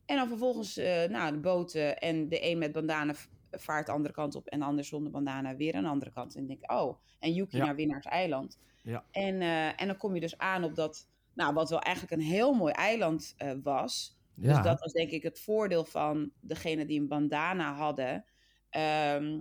[0.07, 3.15] En dan vervolgens, eh nou, de boten en de een met bandana
[3.51, 6.37] vaart de andere kant op en de ander zonder bandana weer de andere kant.
[6.37, 7.65] En denk ik, oh, en Yuki Ja.
[7.65, 8.59] naar Winnaars Eiland.
[8.83, 9.05] Ja.
[9.11, 12.29] En, eh, en dan kom je dus aan op dat, nou, wat wel eigenlijk een
[12.29, 14.19] heel mooi eiland eh, was.
[14.35, 18.25] Ja, Dus dat was denk ik het voordeel van degene die een bandana hadden.
[18.71, 19.41] Ehm,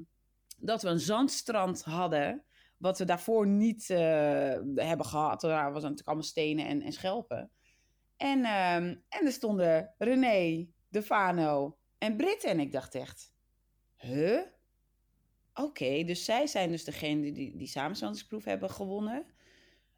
[0.58, 2.44] dat we een zandstrand hadden,
[2.78, 5.42] wat we daarvoor niet eh, hebben gehad.
[5.42, 7.52] Daar was natuurlijk allemaal stenen en, en schelpen.
[8.18, 12.44] En, ehm, en er stonden René, Defano en Britt.
[12.44, 13.34] En ik dacht echt,
[13.98, 14.42] huh?
[15.64, 19.26] Oké, dus zij zijn dus degene die die, samensmeltingsproef hebben gewonnen.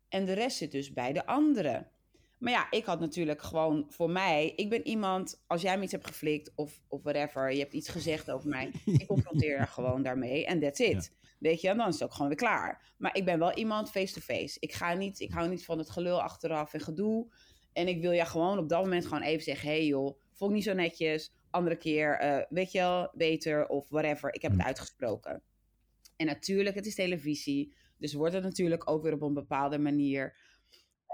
[0.10, 1.92] En de rest zit dus bij de anderen.
[2.38, 4.54] Maar ja, ik had natuurlijk gewoon voor mij...
[4.56, 7.52] Ik ben iemand, als jij me iets hebt geflikt of, of whatever...
[7.54, 8.72] je hebt iets gezegd over mij...
[8.86, 11.12] ik confronteer er gewoon daarmee en that's it.
[11.40, 12.94] Weet je, en dan is het ook gewoon weer klaar.
[12.98, 14.60] Maar ik ben wel iemand face-to-face.
[14.60, 17.28] Ik ga niet, ik hou niet van het gelul achteraf en gedoe.
[17.74, 19.70] En ik wil ja gewoon op dat moment gewoon even zeggen...
[19.70, 21.34] hé hey joh, vond ik niet zo netjes.
[21.52, 24.34] Andere keer, eh, weet je wel, beter of whatever.
[24.34, 24.68] Ik heb het Hm.
[24.68, 25.44] uitgesproken.
[26.16, 27.76] En natuurlijk, het is televisie.
[27.98, 30.38] Dus wordt het natuurlijk ook weer op een bepaalde manier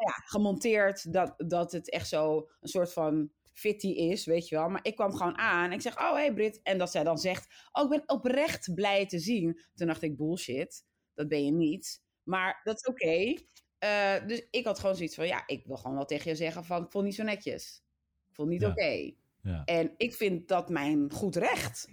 [0.06, 4.70] ja, gemonteerd dat, dat het echt zo een soort van fitty is, weet je wel.
[4.70, 6.60] Maar ik kwam gewoon aan en ik zeg, oh hey Brit.
[6.64, 9.62] En dat zij dan zegt, oh ik ben oprecht blij te zien.
[9.76, 12.02] Toen dacht ik, bullshit, dat ben je niet.
[12.24, 13.34] Maar dat is oké.
[13.78, 16.66] Eh, dus ik had gewoon zoiets van, ja, ik wil gewoon wel tegen je zeggen
[16.66, 17.84] van, ik vond niet zo netjes.
[18.30, 18.70] Ik vond niet Ja.
[18.70, 19.14] oké.
[19.42, 21.90] Ja, En ik vind dat mijn goed recht.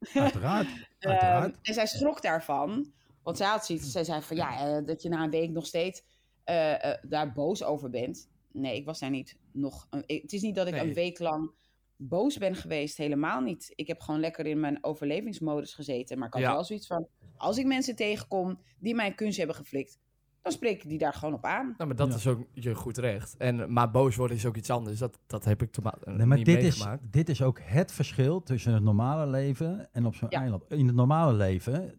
[0.14, 0.66] uiteraard.
[0.98, 1.58] Ehm, uiteraard.
[1.62, 2.92] en zij schrok daarvan.
[3.22, 3.90] Want zij had zoiets.
[3.92, 6.02] Zij zei van ja, eh, dat je na een week nog steeds
[6.44, 8.28] eh, eh, daar boos over bent.
[8.52, 9.86] Nee, ik was daar niet nog.
[9.90, 10.82] Een, het is niet dat ik Nee.
[10.82, 11.50] een week lang
[11.96, 12.96] boos ben geweest.
[12.96, 13.72] Helemaal niet.
[13.74, 16.18] Ik heb gewoon lekker in mijn overlevingsmodus gezeten.
[16.18, 16.52] Maar ik had Ja.
[16.52, 17.06] wel zoiets van.
[17.36, 19.98] Als ik mensen tegenkom die mijn kunst hebben geflikt.
[20.44, 21.74] Dan spreek ik die daar gewoon op aan.
[21.76, 22.14] Nou, maar dat Ja.
[22.14, 23.36] is ook je goed recht.
[23.36, 24.98] En, maar boos worden is ook iets anders.
[24.98, 27.02] Dat, dat heb ik te ma- Nee, maar niet dit is, meegemaakt.
[27.12, 30.40] dit is ook het verschil tussen het normale leven en op zo'n Ja.
[30.40, 30.64] eiland.
[30.72, 31.94] In het normale leven,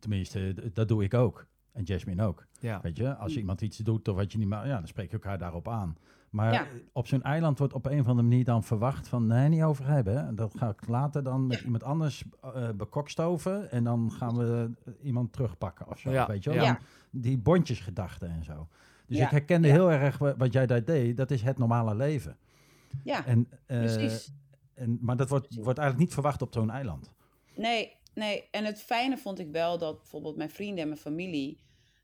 [0.00, 1.46] tenminste, dat doe ik ook.
[1.72, 2.46] En Jasmine ook.
[2.60, 2.80] Ja.
[2.82, 5.12] Weet je, als iemand iets doet of wat je niet mag, ja, dan spreek je
[5.12, 5.96] elkaar daarop aan.
[6.36, 6.66] Maar Ja.
[6.92, 9.86] op zo'n eiland wordt op een of andere manier dan verwacht van, nee, niet over
[9.86, 10.26] hebben.
[10.26, 10.34] hè.
[10.34, 14.70] Dat ga ik later dan met iemand anders eh bekokstoven en dan gaan we
[15.02, 16.10] iemand terugpakken of zo.
[16.10, 16.64] Ja, Weet je wel?
[16.64, 16.78] Dan
[17.10, 18.68] Die bondjesgedachten en zo.
[19.06, 19.74] Dus Ja, ik herkende ja.
[19.74, 21.16] heel erg wa- wat jij daar deed.
[21.16, 22.36] Dat is het normale leven.
[23.04, 24.32] Ja, En, eh, precies.
[24.74, 27.12] en, maar dat wordt, wordt eigenlijk niet verwacht op zo'n eiland.
[27.56, 28.48] Nee, nee.
[28.50, 31.60] En het fijne vond ik wel dat bijvoorbeeld mijn vrienden en mijn familie,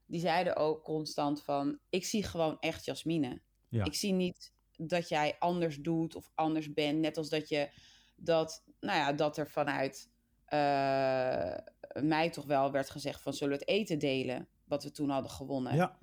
[0.06, 3.40] die zeiden ook constant van, ik zie gewoon echt Jasmine.
[3.72, 3.84] Ja.
[3.84, 6.98] Ik zie niet dat jij anders doet of anders bent.
[6.98, 7.68] Net als dat je
[8.16, 10.10] dat, nou ja, dat er vanuit
[10.44, 11.56] eh,
[12.02, 15.30] mij toch wel werd gezegd van zullen we het eten delen, wat we toen hadden
[15.30, 15.74] gewonnen.
[15.74, 15.98] Ja,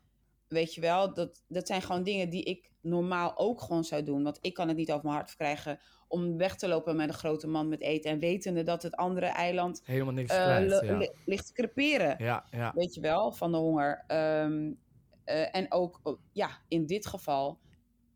[0.47, 4.23] Weet je wel, dat, dat zijn gewoon dingen die ik normaal ook gewoon zou doen.
[4.23, 7.13] Want ik kan het niet over mijn hart verkrijgen om weg te lopen met een
[7.13, 8.12] grote man met eten.
[8.12, 10.82] En wetende dat het andere eiland Helemaal niks eh, krijgt.
[10.86, 10.97] Ja.
[10.97, 12.15] li- ligt te creperen.
[12.23, 12.71] Ja, ja.
[12.75, 14.03] Weet je wel, van de honger.
[14.08, 14.71] Ehm,
[15.29, 17.59] eh, en ook, oh, ja, in dit geval,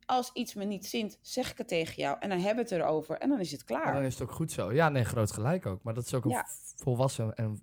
[0.06, 2.18] als iets me niet zint, zeg ik het tegen jou.
[2.20, 3.94] En dan hebben we het erover en dan is het klaar.
[3.94, 4.74] dan is het ook goed zo.
[4.74, 5.84] Ja, nee, groot gelijk ook.
[5.84, 6.46] Maar dat is ook een Ja.
[6.76, 7.62] volwassen en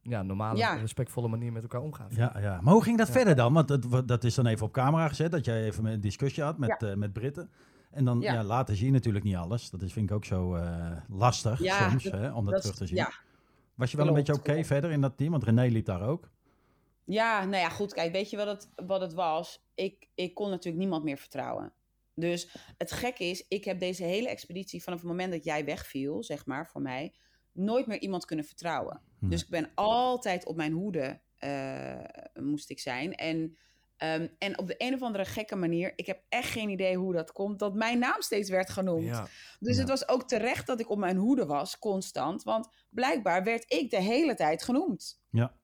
[0.00, 0.74] ja, normale, Ja.
[0.74, 2.08] respectvolle manier met elkaar omgaan.
[2.10, 2.60] Ja, ja.
[2.60, 3.12] Maar hoe ging dat Ja.
[3.12, 3.52] verder dan?
[3.52, 6.58] Want dat, dat is dan even op camera gezet, dat jij even een discussie had
[6.58, 7.50] met, eh, met Britten.
[7.90, 8.32] En dan ja.
[8.32, 8.42] Ja.
[8.44, 9.70] later zie je natuurlijk niet alles.
[9.70, 12.62] Dat is, vind ik ook zo eh, lastig Ja, soms, dat- hè, om dat, Dat
[12.62, 12.96] terug te zien.
[12.96, 13.12] Ja,
[13.74, 15.30] Was je wel een beetje oké verder in dat team?
[15.30, 16.30] Want René liep daar ook.
[17.04, 17.94] Ja, nou ja, goed.
[17.94, 19.64] Kijk, weet je wat het, wat het was?
[19.74, 21.72] Ik, ik kon natuurlijk niemand meer vertrouwen.
[22.14, 26.22] Dus het gekke is, ik heb deze hele expeditie vanaf het moment dat jij wegviel,
[26.24, 27.14] zeg maar, voor mij,
[27.52, 29.00] nooit meer iemand kunnen vertrouwen.
[29.18, 29.30] Nee.
[29.30, 31.98] Dus ik ben altijd op mijn hoede, eh,
[32.34, 33.14] moest ik zijn.
[33.14, 33.56] En,
[33.96, 37.12] ehm, en op de een of andere gekke manier, ik heb echt geen idee hoe
[37.12, 39.04] dat komt, dat mijn naam steeds werd genoemd.
[39.06, 39.26] Ja.
[39.60, 39.80] Dus Ja.
[39.80, 42.42] het was ook terecht dat ik op mijn hoede was, constant.
[42.42, 45.20] Want blijkbaar werd ik de hele tijd genoemd.
[45.30, 45.54] Ja.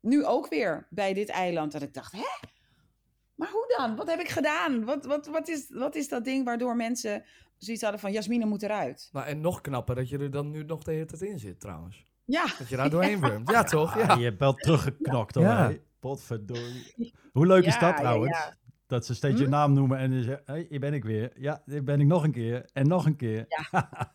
[0.00, 1.72] Nu ook weer bij dit eiland.
[1.72, 2.48] Dat ik dacht, hè?
[3.34, 3.96] Maar hoe dan?
[3.96, 4.84] Wat heb ik gedaan?
[4.84, 7.24] Wat, wat, wat, is, wat is dat ding waardoor mensen
[7.56, 8.12] zoiets hadden van...
[8.12, 9.08] Jasmine moet eruit.
[9.12, 11.60] Nou, en nog knapper dat je er dan nu nog de hele tijd in zit,
[11.60, 12.06] trouwens.
[12.24, 13.50] Ja, Dat je daar doorheen wurmt.
[13.52, 13.96] Ja, toch?
[13.98, 14.14] Ah, Ja.
[14.14, 15.44] Je hebt wel teruggeknokt hoor.
[15.44, 15.72] Ja.
[16.00, 17.14] Potverdorie.
[17.32, 18.38] Hoe leuk is dat trouwens?
[18.38, 18.56] ja.
[18.86, 19.50] Dat ze steeds je Hm?
[19.50, 21.32] naam noemen en dan zeggen, hey, hier ben ik weer.
[21.36, 22.68] Ja, hier ben ik nog een keer.
[22.72, 23.46] En nog een keer.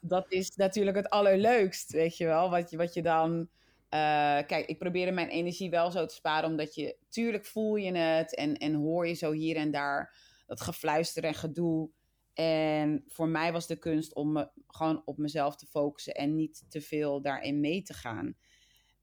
[0.01, 2.49] dat is natuurlijk het allerleukst, weet je wel.
[2.49, 3.47] Wat je, wat je dan...
[3.93, 6.97] eh, kijk, ik probeerde mijn energie wel zo te sparen, omdat je...
[7.09, 11.33] Tuurlijk voel je het en, en hoor je zo hier en daar dat gefluister en
[11.33, 11.89] gedoe.
[12.33, 16.63] En voor mij was de kunst om me gewoon op mezelf te focussen en niet
[16.69, 18.35] te veel daarin mee te gaan.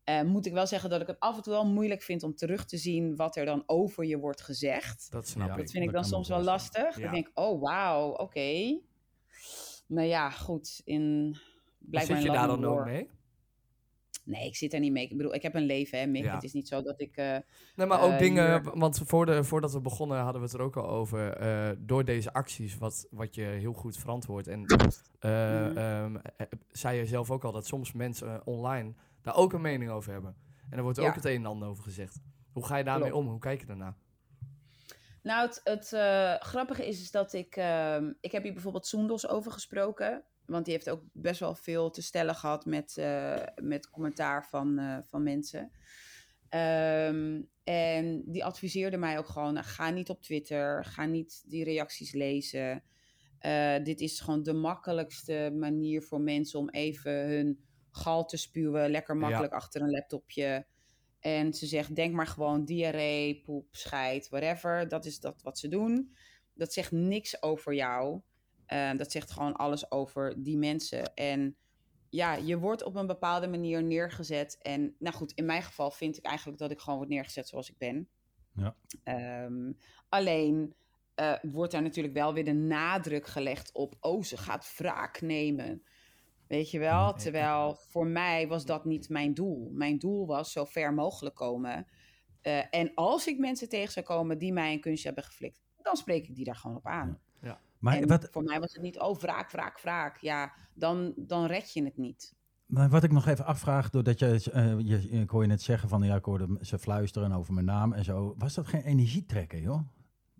[0.04, 2.34] Eh, moet ik wel zeggen dat ik het af en toe wel moeilijk vind om
[2.34, 5.10] terug te zien wat er dan over je wordt gezegd.
[5.10, 5.52] Dat snap Ja.
[5.52, 5.60] ik.
[5.60, 6.98] Dat vind ik dan soms wel lastig.
[6.98, 7.04] Ja.
[7.04, 8.80] Ik denk, oh wauw, oké.
[9.86, 10.80] Nou ja, goed.
[10.84, 11.36] In,
[11.78, 13.08] blijkbaar Zit je daar dan ook mee?
[14.30, 15.08] Nee, ik zit er niet mee.
[15.08, 16.22] Ik bedoel, ik heb een leven, hè, Mick.
[16.24, 16.34] Ja.
[16.34, 17.16] Het is niet zo dat ik...
[17.16, 17.36] eh,
[17.76, 20.56] Nee, maar ook Eh, dingen, hier- want voor de, voordat we begonnen hadden we het
[20.56, 21.32] er ook al over.
[21.36, 24.48] eh, door deze acties, wat, wat je heel goed verantwoordt.
[24.48, 24.64] En
[25.18, 25.76] eh, Mhm.
[25.76, 29.90] ehm, eh, zei je zelf ook al dat soms mensen online daar ook een mening
[29.90, 30.36] over hebben.
[30.70, 32.20] En er wordt ook het een en ander over gezegd.
[32.52, 33.26] Hoe ga je daarmee om?
[33.28, 33.96] Hoe kijk je daarna?
[35.22, 37.56] Nou, het, het eh, grappige is, is dat ik...
[37.56, 40.24] ehm, ik heb hier bijvoorbeeld Soendos over gesproken.
[40.50, 44.78] Want die heeft ook best wel veel te stellen gehad met, eh, met commentaar van,
[44.78, 45.70] eh, van mensen.
[46.48, 51.64] Ehm, en die adviseerde mij ook gewoon, nou, ga niet op Twitter, ga niet die
[51.64, 52.82] reacties lezen.
[53.38, 58.90] Eh, dit is gewoon de makkelijkste manier voor mensen om even hun gal te spuwen.
[58.90, 60.66] Lekker makkelijk achter een laptopje.
[61.20, 64.88] En ze zegt, denk maar gewoon diarree, poep, scheid, whatever.
[64.88, 66.16] Dat is dat wat ze doen.
[66.54, 68.20] Dat zegt niks over jou.
[68.70, 71.14] Eh, dat zegt gewoon alles over die mensen.
[71.14, 71.56] En
[72.08, 74.58] ja, je wordt op een bepaalde manier neergezet.
[74.62, 77.70] En nou goed, in mijn geval vind ik eigenlijk dat ik gewoon word neergezet zoals
[77.70, 78.08] ik ben.
[78.54, 78.76] Ja.
[79.04, 79.72] Ehm,
[80.08, 80.74] alleen
[81.14, 83.96] eh, wordt daar natuurlijk wel weer de nadruk gelegd op...
[84.00, 85.82] oh, ze gaat wraak nemen.
[86.46, 87.14] Weet je wel?
[87.14, 89.70] Terwijl voor mij was dat niet mijn doel.
[89.72, 91.86] Mijn doel was zo ver mogelijk komen.
[92.40, 95.60] Eh, en als ik mensen tegen zou komen die mij een kunstje hebben geflikt...
[95.82, 97.20] dan spreek ik die daar gewoon op aan.
[97.80, 100.16] Maar wat, voor mij was het niet, oh, wraak, wraak, wraak.
[100.18, 102.34] Ja, dan, dan red je het niet.
[102.66, 105.88] Maar wat ik nog even afvraag, doordat je, eh, je, ik hoor je net zeggen
[105.88, 108.34] van ja, ik hoorde ze fluisteren over mijn naam en zo.
[108.38, 109.80] Was dat geen energietrekken, joh?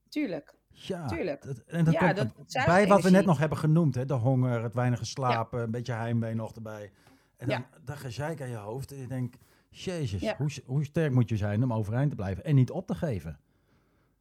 [0.08, 0.54] Tuurlijk.
[0.72, 1.42] Ja, Tuurlijk.
[1.42, 4.14] dat- en dat Ja, komt dat bij wat we net nog hebben genoemd, hè, de
[4.14, 6.92] honger, het weinig slapen, een beetje heimwee nog erbij.
[7.36, 7.68] En dan Ja.
[7.84, 9.36] dat gezeik aan je hoofd en je denkt,
[9.70, 10.34] jezus, Ja.
[10.36, 13.38] hoe, hoe sterk moet je zijn om overeind te blijven en niet op te geven?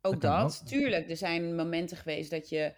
[0.02, 1.10] Ook Dat tuurlijk.
[1.10, 2.76] Er zijn momenten geweest dat, je,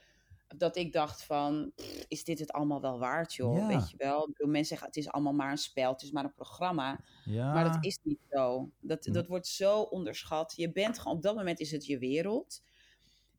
[0.57, 3.57] dat ik dacht van, pff, is dit het allemaal wel waard, joh?
[3.57, 3.67] Ja.
[3.67, 4.21] Weet je wel?
[4.21, 7.03] Ik bedoel, mensen zeggen, het is allemaal maar een spel, het is maar een programma.
[7.25, 8.71] Ja, Maar dat is niet zo.
[8.79, 9.11] Dat, Hm.
[9.11, 10.53] dat wordt zo onderschat.
[10.55, 12.63] Je bent gewoon, op dat moment is het je wereld.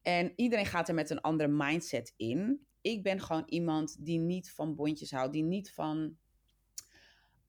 [0.03, 2.67] En iedereen gaat er met een andere mindset in.
[2.81, 6.17] Ik ben gewoon iemand die niet van bondjes houdt, die niet van,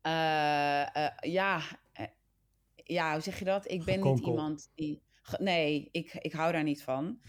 [0.01, 1.61] eh, eh, ja,
[1.93, 2.07] eh,
[2.75, 3.71] ja, hoe zeg je dat?
[3.71, 5.01] Ik ben niet iemand die,
[5.37, 7.19] nee, ik, ik hou daar niet van.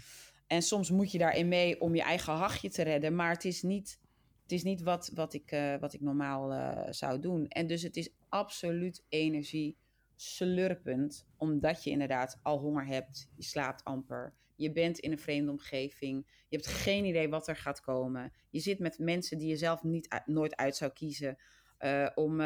[0.46, 3.62] En soms moet je daarin mee om je eigen hachje te redden, maar het is
[3.62, 4.00] niet,
[4.42, 7.46] het is niet wat, wat, ik, eh, wat ik normaal eh, zou doen.
[7.48, 9.76] En dus het is absoluut energie
[10.16, 15.50] slurpend, omdat je inderdaad al honger hebt, je slaapt amper, je bent in een vreemde
[15.50, 18.32] omgeving, je hebt geen idee wat er gaat komen.
[18.50, 21.38] Je zit met mensen die je zelf niet, nooit uit zou kiezen
[21.78, 22.40] eh, om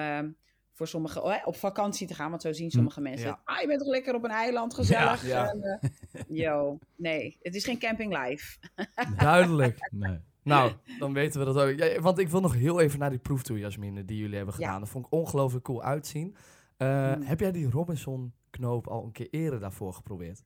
[0.78, 3.40] voor sommigen oh, hè, op vakantie te gaan, want zo zien sommige mensen ja.
[3.44, 5.26] Ah, je bent toch lekker op een eiland, gezellig.
[5.26, 5.50] Ja, ja.
[5.50, 8.58] En, eh, yo, nee, het is geen camping life.
[9.18, 9.90] Duidelijk.
[9.90, 10.18] nee.
[10.42, 11.78] Nou, dan weten we dat ook.
[11.78, 14.54] Ja, want ik wil nog heel even naar die proef toe, Jasmine, die jullie hebben
[14.54, 14.80] gedaan.
[14.80, 16.36] Dat vond ik ongelooflijk cool uitzien.
[16.76, 17.22] Eh, Mm.
[17.22, 20.42] Heb jij die Robinson-knoop al een keer eerder daarvoor geprobeerd?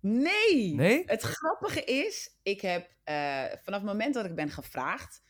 [0.00, 0.74] Nee!
[0.74, 1.02] Nee?
[1.06, 5.22] Het grappige is, ik heb eh, vanaf het moment dat ik ben gevraagd,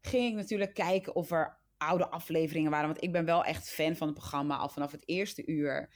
[0.00, 2.88] ging ik natuurlijk kijken of er oude afleveringen waren.
[2.88, 5.90] Want ik ben wel echt fan van het programma al vanaf het eerste uur.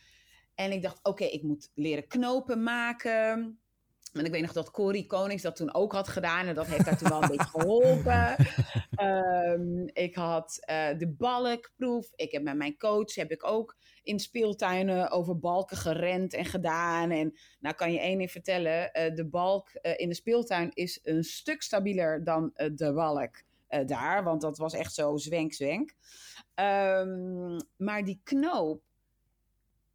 [0.54, 3.60] En ik dacht, oké, ik moet leren knopen maken.
[4.12, 6.46] En ik weet nog dat Corrie Konings dat toen ook had gedaan.
[6.46, 8.36] En dat heeft daar toen wel een beetje geholpen.
[8.92, 12.12] Ehm, ik had eh, de balkproef.
[12.14, 17.10] Ik heb met mijn coach heb ik ook in speeltuinen over balken gerend en gedaan.
[17.10, 18.92] En nou kan je één ding vertellen.
[18.92, 23.86] eh, de balk eh, in de speeltuin is een stuk stabieler dan de balk eh,
[23.86, 24.24] daar.
[24.24, 25.94] Want dat was echt zo zwenk, zwenk.
[26.54, 28.82] Ehm, maar die knoop,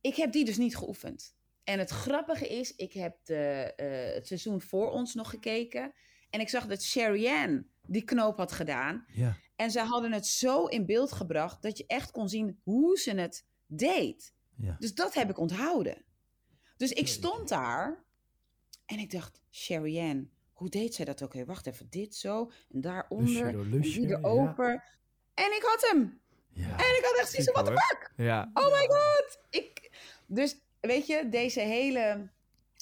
[0.02, 1.36] ik heb die dus niet geoefend.
[1.64, 5.94] En het grappige is, ik heb de, eh, het seizoen voor ons nog gekeken.
[6.30, 9.06] En ik zag dat Sherry Ann die knoop had gedaan.
[9.14, 9.38] Ja.
[9.56, 13.16] En ze hadden het zo in beeld gebracht dat je echt kon zien hoe ze
[13.16, 14.34] het deed.
[14.56, 14.76] Ja.
[14.80, 16.06] Dus dat heb ik onthouden.
[16.78, 18.04] Dus ik stond daar
[18.86, 21.34] en ik dacht, Sherry Ann, hoe deed zij dat ook?
[21.34, 21.46] weer?
[21.46, 24.18] wacht even, dit zo en daaronder Lusje en lusje, ja.
[24.18, 24.84] erover.
[25.34, 26.22] En ik had hem.
[26.54, 26.70] Ja.
[26.70, 28.12] En ik had echt zoiets van, what the fuck?
[28.26, 28.50] Ja.
[28.54, 29.40] Oh my god!
[29.50, 29.92] Ik,
[30.26, 32.30] dus weet je, deze hele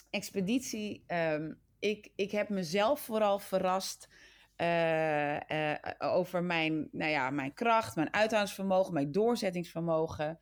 [0.10, 4.08] expeditie, ehm, ik, ik heb mezelf vooral verrast
[4.56, 10.40] eh, over mijn, nou ja, mijn kracht, mijn uithoudingsvermogen, mijn doorzettingsvermogen.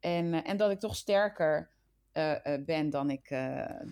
[0.00, 1.70] En, eh, en dat ik toch sterker
[2.64, 3.28] ben dan ik,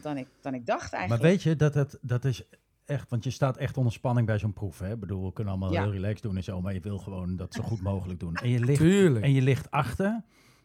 [0.03, 1.31] dan, ik, dan ik dacht Maar eigenlijk.
[1.31, 2.45] weet je, dat, het, dat is
[2.91, 4.79] echt, want je staat echt onder spanning bij zo'n proef.
[4.79, 4.93] Hè?
[4.93, 5.83] Ik bedoel, we kunnen allemaal Ja.
[5.83, 8.35] heel relaxed doen en zo, maar je wil gewoon dat zo goed mogelijk doen.
[8.35, 9.25] En je ligt, Tuurlijk.
[9.25, 10.23] en je ligt achter.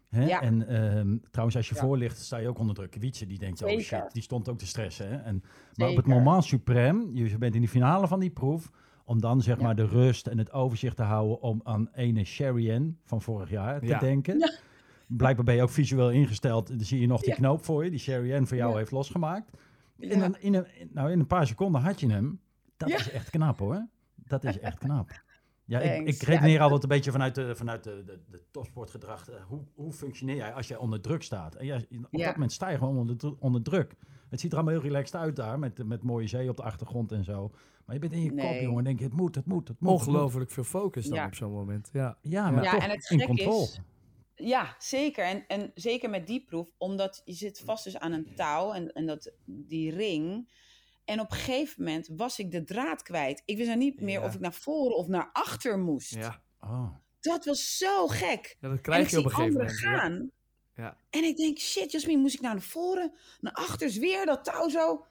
[0.09, 0.25] Hè?
[0.25, 0.41] Ja.
[0.41, 1.81] En ehm, trouwens, als je Ja.
[1.81, 2.95] voor ligt, sta je ook onder druk.
[2.99, 3.83] Wietse, die denkt, oh Zeker.
[3.83, 5.09] shit, die stond ook te stressen.
[5.09, 5.15] Hè?
[5.15, 5.43] En,
[5.75, 8.71] maar op het moment suprem, je bent in de finale van die proef,
[9.05, 9.63] om dan zeg Ja.
[9.63, 13.49] maar de rust en het overzicht te houden om aan ene Sherry Ann van vorig
[13.49, 13.99] jaar te Ja.
[13.99, 14.39] denken.
[14.39, 14.51] Ja.
[15.07, 16.67] Blijkbaar ben je ook visueel ingesteld.
[16.67, 17.35] Dan zie je nog die Ja.
[17.35, 18.77] knoop voor je, die Sherry Ann voor jou Ja.
[18.77, 19.57] heeft losgemaakt.
[19.97, 20.23] In, Ja.
[20.25, 22.39] een, in, een, nou, in een paar seconden had je hem.
[22.77, 22.95] Dat Ja.
[22.95, 23.87] is echt knap hoor.
[24.15, 25.23] Dat is echt knap.
[25.67, 26.15] Ja, ik, Thanks.
[26.15, 29.29] ik redeneer Ja, altijd een beetje vanuit de, vanuit de, de, de topsportgedrag.
[29.29, 31.55] Eh, Hoe, hoe functioneer jij als je onder druk staat?
[31.55, 32.25] En ja, op Ja.
[32.25, 33.95] dat moment sta je gewoon onder, dru- onder druk.
[34.29, 37.11] Het ziet er allemaal heel relaxed uit daar, met, met mooie zee op de achtergrond
[37.11, 37.51] en zo.
[37.85, 39.79] Maar je bent in je kop, jongen, en denk je, het moet, het moet, het
[39.79, 39.91] moet.
[39.91, 41.25] Ongelooflijk veel focus dan Ja.
[41.25, 41.89] op zo'n moment.
[41.93, 42.17] Ja.
[42.21, 43.61] Ja, maar Ja, toch en het in controle.
[43.63, 43.81] is-
[44.35, 45.25] Ja, zeker.
[45.25, 48.93] En, en zeker met die proef, omdat je zit vast dus aan een touw en,
[48.93, 50.49] en dat, die ring.
[51.05, 53.41] En op een gegeven moment was ik de draad kwijt.
[53.45, 54.25] Ik wist nou niet meer Ja.
[54.25, 56.15] of ik naar voren of naar achter moest.
[56.15, 56.41] Ja.
[56.59, 56.95] Oh.
[57.19, 58.57] Dat was zo gek.
[58.59, 59.77] ja, dat en krijg ik je op een gegeven moment.
[59.79, 60.31] Gaan.
[60.75, 60.97] Ja.
[61.09, 64.69] En ik denk, shit, Jasmin, moest ik nou naar voren, naar achter, weer dat touw
[64.69, 65.05] zo.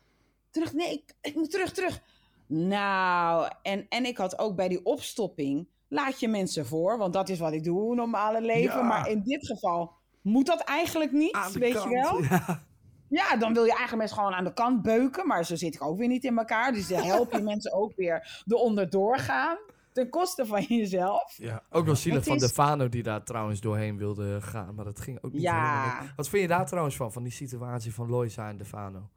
[0.53, 2.03] Ik, nee, ik, ik moet terug, terug.
[2.47, 7.29] Nou, en, en ik had ook bij die opstopping, laat je mensen voor, want dat
[7.29, 8.79] is wat ik doe, normale leven.
[8.79, 8.83] Ja.
[8.87, 11.85] Maar in dit geval moet dat eigenlijk niet, weet kant.
[11.91, 12.23] je wel.
[12.23, 12.63] Ja.
[13.09, 15.83] Ja, dan wil je eigenlijk mensen gewoon aan de kant beuken, maar zo zit ik
[15.83, 16.73] ook weer niet in elkaar.
[16.73, 19.57] Dus dan help je mensen ook weer eronder doorgaan,
[19.93, 21.35] ten koste van jezelf.
[21.37, 21.63] Ja.
[21.71, 24.75] Ook wel zielig Het van is- de Fano die daar trouwens doorheen wilde gaan.
[24.75, 26.01] Maar dat ging ook niet Ja.
[26.17, 29.09] Wat vind je daar trouwens van, van die situatie van Loisa en de Fano?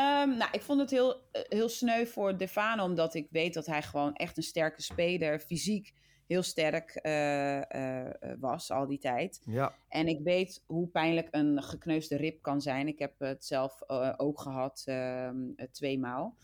[0.00, 3.66] Ehm, nou, ik vond het heel, eh, heel sneu voor Defano, omdat ik weet dat
[3.66, 5.92] hij gewoon echt een sterke speler, fysiek
[6.30, 9.40] heel sterk eh, eh, was al die tijd.
[9.44, 9.74] Ja.
[9.88, 12.88] En ik weet hoe pijnlijk een gekneusde rib kan zijn.
[12.88, 13.82] Ik heb het zelf
[14.16, 16.36] ook gehad, ehm, eh, tweemaal.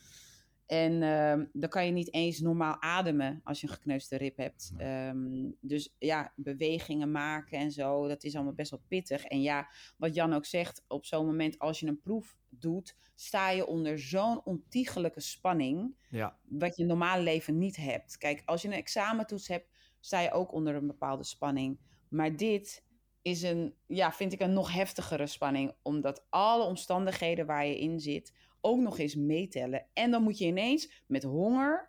[0.66, 4.72] En ehm, dan kan je niet eens normaal ademen als je een gekneusde rib hebt.
[4.76, 9.24] Ehm, dus ja, bewegingen maken en zo, dat is allemaal best wel pittig.
[9.24, 13.50] En ja, wat Jan ook zegt, op zo'n moment als je een proef doet, sta
[13.50, 16.38] je onder zo'n ontiegelijke spanning, Ja.
[16.42, 18.18] wat je in normaal leven niet hebt.
[18.18, 19.68] Kijk, als je een examentoets hebt,
[20.00, 21.78] sta je ook onder een bepaalde spanning.
[22.08, 22.84] Maar dit
[23.22, 28.00] is een, ja, vind ik een nog heftigere spanning, omdat alle omstandigheden waar je in
[28.00, 29.86] zit ook nog eens meetellen.
[29.92, 31.88] En dan moet je ineens met honger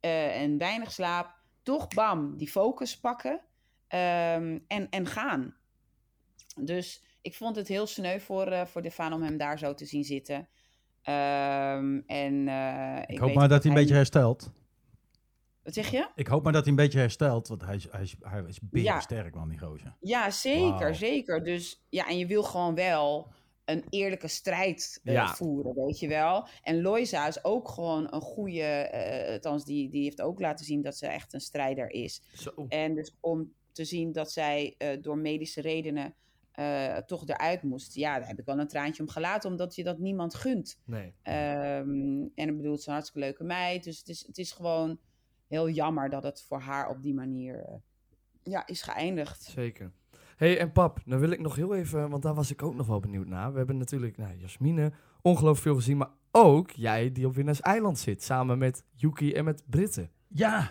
[0.00, 3.40] eh, en weinig slaap toch bam die focus pakken
[3.86, 5.56] ehm, en, en gaan.
[6.60, 9.84] Dus ik vond het heel sneu voor, eh voor Defaan om hem daar zo te
[9.86, 10.48] zien zitten.
[11.02, 14.50] Ehm, en, eh, Ik, hoop maar dat hij een beetje herstelt.
[15.62, 16.08] Wat zeg je?
[16.14, 18.58] Ik hoop maar dat hij een beetje herstelt, want hij is, hij is, hij is
[18.70, 19.00] Ja.
[19.00, 19.96] sterk man, die gozer.
[20.00, 21.44] Ja, zeker, zeker.
[21.44, 23.32] Dus ja, en je wil gewoon wel
[23.70, 25.34] een eerlijke strijd eh, Ja.
[25.34, 26.46] voeren, weet je wel.
[26.62, 30.82] En Loisa is ook gewoon een goede, eh althans die, die heeft ook laten zien
[30.82, 32.22] dat ze echt een strijder is.
[32.32, 32.52] Zo.
[32.68, 36.14] En dus om te zien dat zij eh, door medische redenen
[36.52, 37.94] eh, toch eruit moest.
[37.94, 40.78] Ja, daar heb ik wel een traantje om gelaten, omdat je dat niemand gunt.
[40.84, 41.14] Nee.
[41.22, 43.84] Ehm, en ik bedoel, het is een hartstikke leuke meid.
[43.84, 44.98] Dus het is, het is gewoon
[45.48, 47.74] heel jammer dat het voor haar op die manier eh,
[48.42, 49.42] ja, is geëindigd.
[49.42, 49.92] Zeker.
[50.40, 52.86] Hey, en pap, dan wil ik nog heel even, want daar was ik ook nog
[52.86, 53.50] wel benieuwd naar.
[53.52, 57.98] We hebben natuurlijk nou, Jasmine ongelooflijk veel gezien, maar ook jij die op Winners Eiland
[57.98, 60.10] zit, samen met Yuki en met Britten.
[60.28, 60.70] Ja,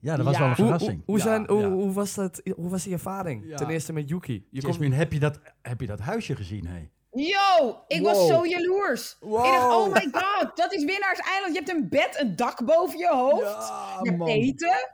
[0.00, 0.40] Ja, dat was Ja.
[0.40, 1.02] wel een Hoe, hoe, verrassing.
[1.06, 1.68] hoe, Ja, zijn, hoe, ja.
[1.70, 3.44] hoe, was dat, hoe was die ervaring?
[3.46, 3.56] Ja.
[3.56, 4.32] Ten eerste met Yuki.
[4.32, 6.66] Je komt, Jasmine, heb je dat, heb je dat huisje gezien?
[6.66, 6.90] Hey?
[7.10, 8.28] Yo, ik was Wow.
[8.28, 9.16] zo jaloers.
[9.20, 11.54] Ik dacht, oh my god, dat is Winnaarseiland.
[11.54, 13.42] Je hebt een bed, een dak boven je hoofd.
[13.68, 14.28] Ja, je hebt man.
[14.28, 14.90] eten.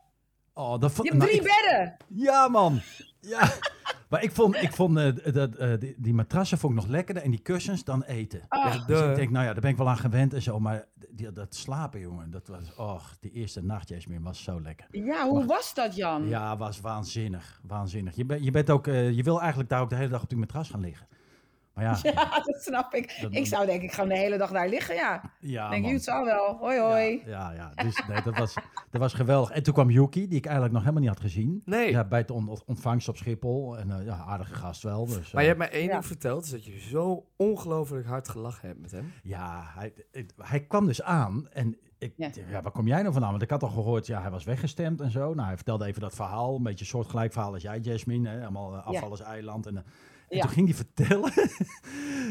[0.55, 1.97] Oh, dat vond- Je hebt nou, drie ik- bedden.
[2.09, 2.81] Ja, man.
[3.29, 3.53] Ja.
[4.11, 7.23] maar ik vond, ik vond eh, dat, eh, die, die matrassen vond ik nog lekkerder
[7.23, 8.41] en die kussens dan eten.
[8.49, 10.61] Ah, Ja, Dus ik denk, nou ja, daar ben ik wel aan gewend en zo.
[10.61, 12.75] Maar die, dat slapen, jongen, dat was...
[12.77, 14.87] Och, die eerste nacht, Jasmine, was zo lekker.
[14.91, 16.29] Ja, hoe was dat, Jan?
[16.29, 17.61] Ja, was waanzinnig.
[17.67, 18.15] Waanzinnig.
[18.17, 20.29] Je, bent je, bent ook, eh, je wil eigenlijk daar ook de hele dag op
[20.29, 21.07] die matras gaan liggen.
[21.75, 23.19] Maar ja, Ja, dat snap ik.
[23.21, 25.23] Dat- ik zou denk ik gewoon de hele dag daar liggen, ja.
[25.41, 26.57] ja denk je, het zal wel.
[26.57, 27.23] Hoi, hoi.
[27.27, 27.83] Ja, ja, ja.
[27.83, 28.55] Dus nee, dat was,
[28.91, 29.51] dat was geweldig.
[29.51, 31.63] En toen kwam Yuki, die ik eigenlijk nog helemaal niet had gezien.
[31.65, 33.79] nee, Ja, bij het on- ontvangst op Schiphol.
[33.79, 35.07] En eh, ja, aardige gast wel.
[35.07, 35.93] Dus, eh, maar je hebt mij één Ja.
[35.93, 39.13] ding verteld, is dat je zo ongelooflijk hard gelachen hebt met hem.
[39.23, 39.93] Ja, hij,
[40.37, 42.31] hij kwam dus aan en ik, ja.
[42.51, 42.63] Ja.
[42.63, 43.31] waar kom jij nou vandaan?
[43.31, 45.35] Want ik had al gehoord, ja, hij was weggestemd en zo.
[45.35, 48.29] Nou, hij vertelde even dat verhaal, een beetje een soortgelijk verhaal als jij, Jasmine.
[48.29, 48.41] Hè?
[48.43, 49.67] Allemaal uh, afvallerseiland.
[49.67, 49.83] En, eh,
[50.33, 51.33] en toen ging hij vertellen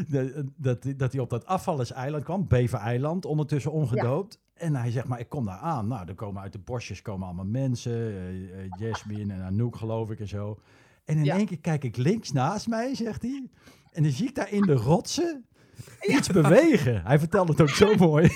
[0.58, 4.40] dat, dat, hij- op dat afvallerseiland kwam, Bever-eiland, ondertussen ongedoopt.
[4.54, 5.88] En hij zegt, maar ik kom daar aan.
[5.88, 7.92] Nou, er komen uit de bosjes komen allemaal mensen.
[7.92, 10.60] eh, eh, Jasmine en Anouk, geloof ik, en zo.
[11.06, 13.48] En in één keer kijk ik links naast mij, zegt hij.
[13.92, 15.46] En dan zie ik daar in de rotsen
[16.02, 17.04] iets bewegen.
[17.04, 18.30] Hij vertelde het ook zo mooi.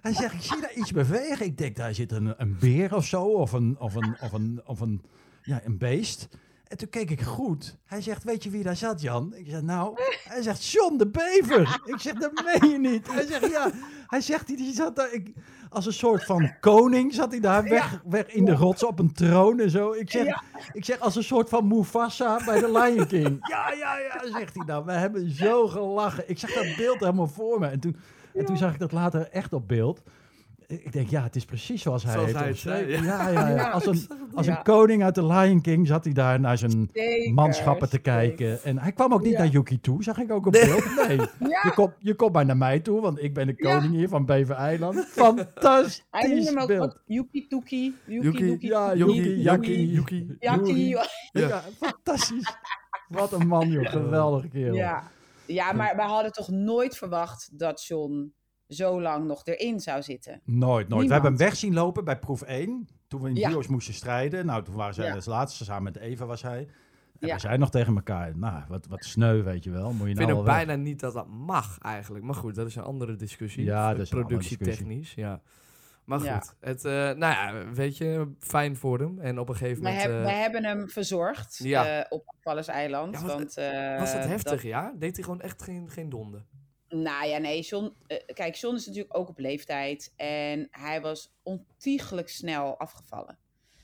[0.00, 1.46] Hij zegt, ik zie daar iets bewegen.
[1.46, 4.60] Ik denk, daar zit een, een beer of zo, of een, of een, of een,
[4.66, 5.02] of een,
[5.42, 6.28] ja, een beest.
[6.70, 7.76] En toen keek ik goed.
[7.84, 9.34] Hij zegt, weet je wie daar zat, Jan?
[9.34, 11.80] Ik zeg, nou, hij zegt, John de Bever.
[11.84, 13.12] Ik zeg, dat meen je niet.
[13.12, 13.70] Hij zegt, ja.
[14.06, 15.32] Hij zegt, die, zat daar, ik,
[15.68, 19.12] als een soort van koning zat hij daar weg, weg in de rots op een
[19.12, 19.92] troon en zo.
[19.92, 20.42] Ik zeg, Ja.
[20.72, 23.38] ik zeg, als een soort van Mufasa bij de Lion King.
[23.50, 24.84] Ja, ja, ja, zegt hij nou.
[24.84, 26.24] We hebben zo gelachen.
[26.26, 27.66] Ik zag dat beeld helemaal voor me.
[27.66, 27.96] En toen,
[28.34, 30.02] en toen zag ik dat later echt op beeld.
[30.70, 33.48] Ik denk, ja, het is precies zoals hij Zoals het zei, Ja, ja, ja.
[33.48, 36.90] Ja, Als, een, als een koning uit de Lion King zat hij daar naar zijn
[36.92, 38.62] Zeker, manschappen te kijken.
[38.62, 39.38] En hij kwam ook niet Ja.
[39.38, 40.64] naar Yuki toe, zag ik ook op Nee.
[40.66, 41.06] beeld.
[41.08, 41.16] Nee,
[41.50, 43.70] Ja, je, komt, je komt maar naar mij toe, want ik ben de Ja.
[43.70, 45.04] koning hier van Bever Eiland.
[45.04, 46.80] Fantastisch hij noemde hem ook beeld.
[46.80, 47.94] wat Yuki Tuki.
[48.06, 50.36] Yuki, Yuki, Yuki, ja, Yuki, Yuki, Yuki.
[50.38, 50.60] Ja,
[51.32, 51.62] Ja.
[51.80, 52.56] fantastisch.
[53.08, 53.86] Wat een man, joh.
[53.90, 54.74] Geweldige kerel.
[54.74, 55.10] Ja.
[55.46, 58.34] ja, maar wij hadden toch nooit verwacht dat John
[58.70, 60.40] zo lang nog erin zou zitten.
[60.44, 61.06] Nooit, nooit.
[61.06, 62.88] We hebben hem weg zien lopen bij proef 1.
[63.08, 63.48] Toen we in Ja.
[63.48, 64.46] duo's moesten strijden.
[64.46, 65.14] Nou, toen waren zij Ja.
[65.14, 65.64] als laatste.
[65.64, 66.68] Samen met Eva was hij.
[67.20, 67.34] En Ja.
[67.34, 68.36] we zeiden nog tegen elkaar.
[68.38, 69.92] Nou, wat, wat sneu, weet je wel.
[69.92, 70.54] Moet je Ik nou vind ook weg?
[70.54, 72.24] bijna niet dat dat mag eigenlijk.
[72.24, 73.64] Maar goed, dat is een andere discussie.
[73.64, 75.40] Ja, dat is Productietechnisch, ja.
[76.04, 76.42] Maar goed, Ja.
[76.60, 79.18] het, eh, nou ja, weet je, fijn voor hem.
[79.18, 80.02] En op een gegeven moment...
[80.02, 81.86] heb- eh, wij hebben hem verzorgd Ja.
[82.00, 83.14] eh, op Valles-eiland.
[83.14, 84.92] Ja, was- want, eh, was dat dat- heftig, ja?
[84.98, 86.44] Deed hij gewoon echt geen, geen donder?
[86.90, 90.12] Nou ja, nee, John, eh, kijk, John is natuurlijk ook op leeftijd.
[90.16, 93.38] En hij was ontiegelijk snel afgevallen.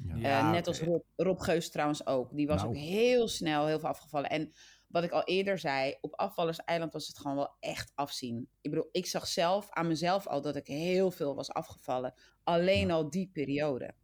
[0.08, 0.14] Ja.
[0.14, 0.80] Eh, Ja, net als.
[0.80, 2.36] Rob, Rob Geus trouwens ook.
[2.36, 2.68] Die was Nou.
[2.68, 4.30] ook heel snel heel veel afgevallen.
[4.30, 4.52] En
[4.86, 8.48] wat ik al eerder zei, op Afvallerseiland was het gewoon wel echt afzien.
[8.60, 12.14] Ik bedoel, ik zag zelf aan mezelf al dat ik heel veel was afgevallen.
[12.44, 13.94] Alleen al die periode.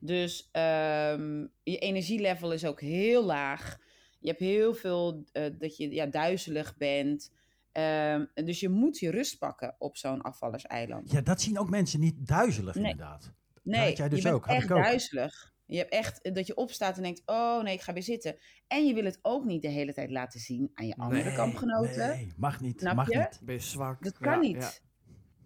[0.00, 3.78] Dus ehm, je energielevel is ook heel laag.
[4.18, 7.32] Je hebt heel veel eh, dat je ja, duizelig bent.
[7.76, 11.10] Ehm, dus je moet je rust pakken op zo'n afvallerseiland.
[11.10, 12.90] Ja, dat zien ook mensen niet duizelig, Nee.
[12.90, 13.32] inderdaad.
[13.62, 14.78] Nee, had jij dus je bent ook, echt ook.
[14.82, 15.54] duizelig.
[15.66, 18.36] Je hebt echt eh, dat je opstaat en denkt, oh nee, ik ga weer zitten.
[18.66, 21.34] En je wil het ook niet de hele tijd laten zien aan je andere Nee,
[21.34, 22.08] kampgenoten.
[22.08, 22.80] Nee, mag niet.
[22.80, 23.18] Snap mag je?
[23.18, 23.40] niet.
[23.42, 24.02] Ben je zwak?
[24.04, 24.56] Dat kan Ja, niet.
[24.56, 24.70] ja.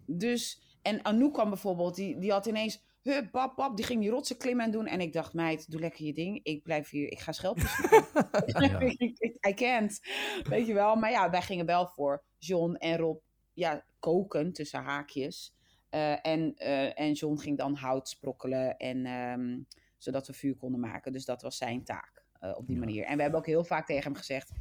[0.05, 4.09] Dus, en Anouk kwam bijvoorbeeld, die, die had ineens, hup, pap, pap, die ging die
[4.09, 4.85] rotsen klimmen en doen.
[4.87, 6.39] En ik dacht, meid, doe lekker je ding.
[6.43, 7.77] Ik blijf hier, ik ga schelpjes.
[8.59, 8.81] Ja.
[9.47, 9.99] I can't.
[10.43, 10.95] Weet je wel.
[10.95, 13.19] Maar ja, wij gingen wel voor John en Rob,
[13.53, 15.53] ja, koken tussen haakjes.
[15.89, 19.59] Eh, en, eh, en John ging dan hout sprokkelen, en, ehm,
[19.97, 21.11] zodat we vuur konden maken.
[21.13, 22.81] Dus dat was zijn taak eh, op die Ja.
[22.85, 23.03] manier.
[23.03, 24.51] En we hebben ook heel vaak tegen hem gezegd: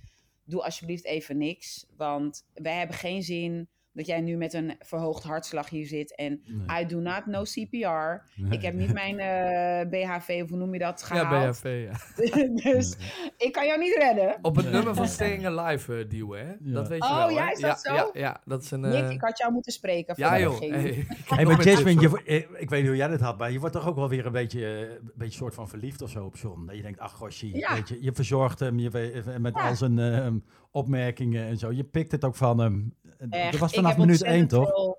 [0.44, 1.86] Doe alsjeblieft even niks.
[1.96, 3.68] Want wij hebben geen zin
[4.00, 6.14] dat jij nu met een verhoogd hartslag hier zit.
[6.16, 6.82] En Nee.
[6.82, 8.30] I do not know CPR.
[8.42, 8.50] Nee.
[8.50, 11.60] Ik heb niet mijn eh, BHV, of hoe noem je dat, Ja, gehaald.
[11.62, 12.72] BHV, ja.
[12.72, 12.96] dus
[13.36, 14.38] ik kan jou niet redden.
[14.42, 14.74] Op het Nee.
[14.74, 16.50] nummer van Staying Alive duwen, hè?
[16.60, 16.72] Ja.
[16.74, 17.52] Dat weet je Oh, wel, ja, hè?
[17.52, 18.10] is dat ja, zo?
[18.12, 18.84] Ja, ja, dat is een...
[18.84, 20.14] eh, Nick, ik had jou moeten spreken.
[20.16, 20.58] ja, voordat joh.
[20.58, 20.72] ging.
[20.74, 23.58] Hey, ik Hey, maar Jasmine, je, ik weet niet hoe jij dit had, maar je
[23.58, 24.66] wordt toch ook wel weer een beetje,
[25.00, 26.66] een beetje soort van verliefd of zo op John.
[26.66, 27.74] Dat je denkt, ach Ja.
[27.74, 29.68] weet je, je verzorgt hem je, met Ja.
[29.68, 31.72] al zijn opmerkingen en zo.
[31.72, 32.94] Je pikt het ook van hem.
[33.30, 34.68] Echt, Dat was ik vanaf heb minuut één, ontzettend toch?
[34.68, 34.98] veel-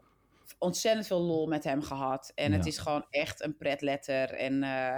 [0.59, 2.31] ontzettend veel lol met hem gehad.
[2.35, 4.29] En het is gewoon echt een pretletter.
[4.33, 4.97] En eh,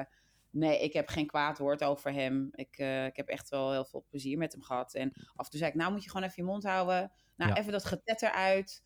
[0.49, 2.49] nee, ik heb geen kwaad woord over hem.
[2.51, 4.93] Ik, eh, ik heb echt wel heel veel plezier met hem gehad.
[4.93, 7.11] En af en toe zei ik, nou moet je gewoon even je mond houden.
[7.35, 7.57] Nou, Ja.
[7.57, 8.83] even dat getetter uit.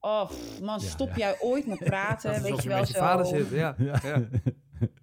[0.00, 0.30] Oh,
[0.62, 1.14] man, stop ja.
[1.16, 2.42] jij ooit met praten?
[2.42, 3.00] Weet je wel met je zo.
[3.00, 3.74] vader zit, ja.
[3.78, 4.00] Ja.
[4.02, 4.22] ja.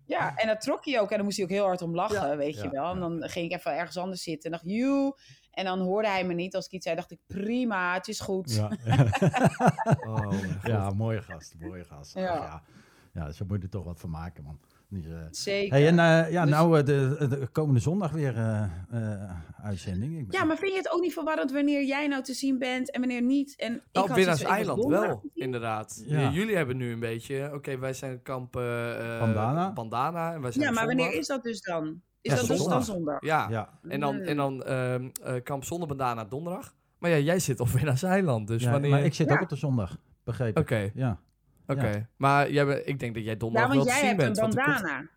[0.06, 1.10] Ja, en dat trok hij ook.
[1.10, 2.36] En dan moest hij ook heel hard om lachen, Ja.
[2.38, 2.92] weet je Ja, wel.
[2.92, 5.16] En dan ging ik even ergens anders zitten en dacht, joe.
[5.60, 6.56] En dan hoorde hij me niet.
[6.56, 8.54] Als ik iets zei, dacht ik, prima, het is goed.
[8.54, 8.70] Ja,
[10.08, 10.68] Oh, mijn god.
[10.68, 12.14] ja mooie gast, mooie gast.
[12.14, 12.22] Ja.
[12.22, 12.34] Ja.
[12.34, 12.62] Ja.
[13.14, 14.60] ja, zo moet je er toch wat van maken, man.
[14.92, 15.74] Dus, eh, Zeker.
[15.78, 19.32] hey, en eh, ja, Dus- nou, eh, de, de komende zondag weer eh, eh,
[19.64, 20.18] uitzending.
[20.20, 22.58] Ik ben- Ja, maar vind je het ook niet verwarrend wanneer jij nou te zien
[22.58, 23.56] bent en wanneer niet?
[23.56, 26.04] En ik Nou, Eiland wel, inderdaad.
[26.06, 26.30] Ja.
[26.32, 29.74] Jullie hebben nu een beetje, oké, wij zijn kamp Bandana.
[29.74, 32.02] Bandana en wij zijn Ja, maar wanneer is dat dus dan?
[32.22, 32.76] Is Ja, dat dus zondag.
[32.86, 33.22] dan zondag?
[33.26, 33.80] Ja, ja.
[33.88, 36.74] en dan, en dan ehm, eh, kamp zonder Bandana donderdag.
[36.98, 38.90] Maar ja, jij zit op Winnaars Eiland, dus Ja, wanneer...
[38.90, 39.34] Maar ik zit Ja.
[39.36, 40.58] ook op de zondag, begreep ik.
[40.58, 41.20] Oké, Ja.
[41.68, 41.88] oké.
[41.88, 42.08] Ja.
[42.18, 44.26] Maar jij, ik denk dat jij Ja, donderdag want wel te jij zien hebt een
[44.34, 44.40] bent.
[44.40, 45.08] want er komt- bandana.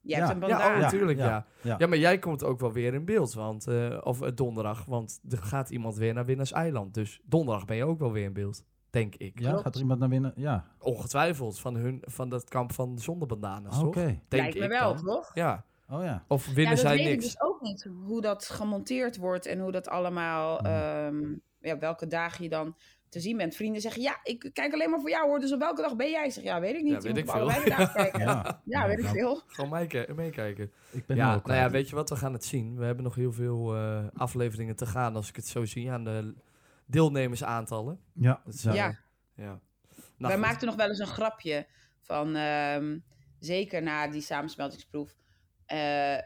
[0.00, 0.26] Jij Ja.
[0.26, 0.74] hebt een Ja, bandana.
[0.74, 1.24] oh, natuurlijk, ja.
[1.26, 1.74] Ja, ja.
[1.78, 1.86] ja.
[1.86, 5.38] maar jij komt ook wel weer in beeld, want, eh, of eh, donderdag, want er
[5.38, 6.94] gaat iemand weer naar Winnaars Eiland.
[6.94, 9.40] Dus donderdag ben je ook wel weer in beeld, denk ik.
[9.40, 9.62] Ja, Klopt.
[9.64, 10.32] gaat er iemand naar binnen?
[10.36, 13.84] Ja, Ongetwijfeld, van, hun, van dat kamp van zonder bandana's, oké.
[13.84, 13.94] toch?
[14.04, 15.04] Denk Lijkt me ik wel, dan.
[15.04, 15.30] toch?
[15.34, 15.64] Ja,
[15.94, 16.24] Oh ja.
[16.28, 17.14] of Ja, winnen dat zij weet niks.
[17.14, 17.88] ik dus ook niet.
[18.04, 20.58] Hoe dat gemonteerd wordt en hoe dat allemaal...
[20.58, 20.66] Hmm.
[20.66, 22.76] ehm, ja, welke dagen je dan
[23.08, 23.54] te zien bent.
[23.56, 25.38] Vrienden zeggen, ja, ik kijk alleen maar voor jou hoor.
[25.40, 26.24] Dus op welke dag ben jij?
[26.26, 26.92] Ik zeg, ja, weet ik niet.
[27.02, 27.46] Ja, weet ik veel.
[27.94, 28.20] kijken.
[28.20, 29.42] Ja, Ja, weet ik veel.
[29.46, 30.72] Gewoon meeke- meekijken.
[30.90, 32.76] Ik ben Ja, ook nou ja, weet je wat, we gaan het zien.
[32.76, 36.04] We hebben nog heel veel eh, afleveringen te gaan, als ik het zo zie, aan
[36.04, 36.34] de
[36.86, 38.00] deelnemersaantallen.
[38.12, 38.70] Ja, Dat ja.
[38.70, 38.98] eh, Ja.
[39.34, 39.44] ja.
[39.44, 39.60] Nou,
[40.18, 40.40] Wij goed.
[40.40, 41.66] maakten nog wel eens een grapje
[42.00, 42.98] van, ehm,
[43.38, 45.14] zeker na die samensmeltingsproef,
[45.66, 46.20] eh, eh,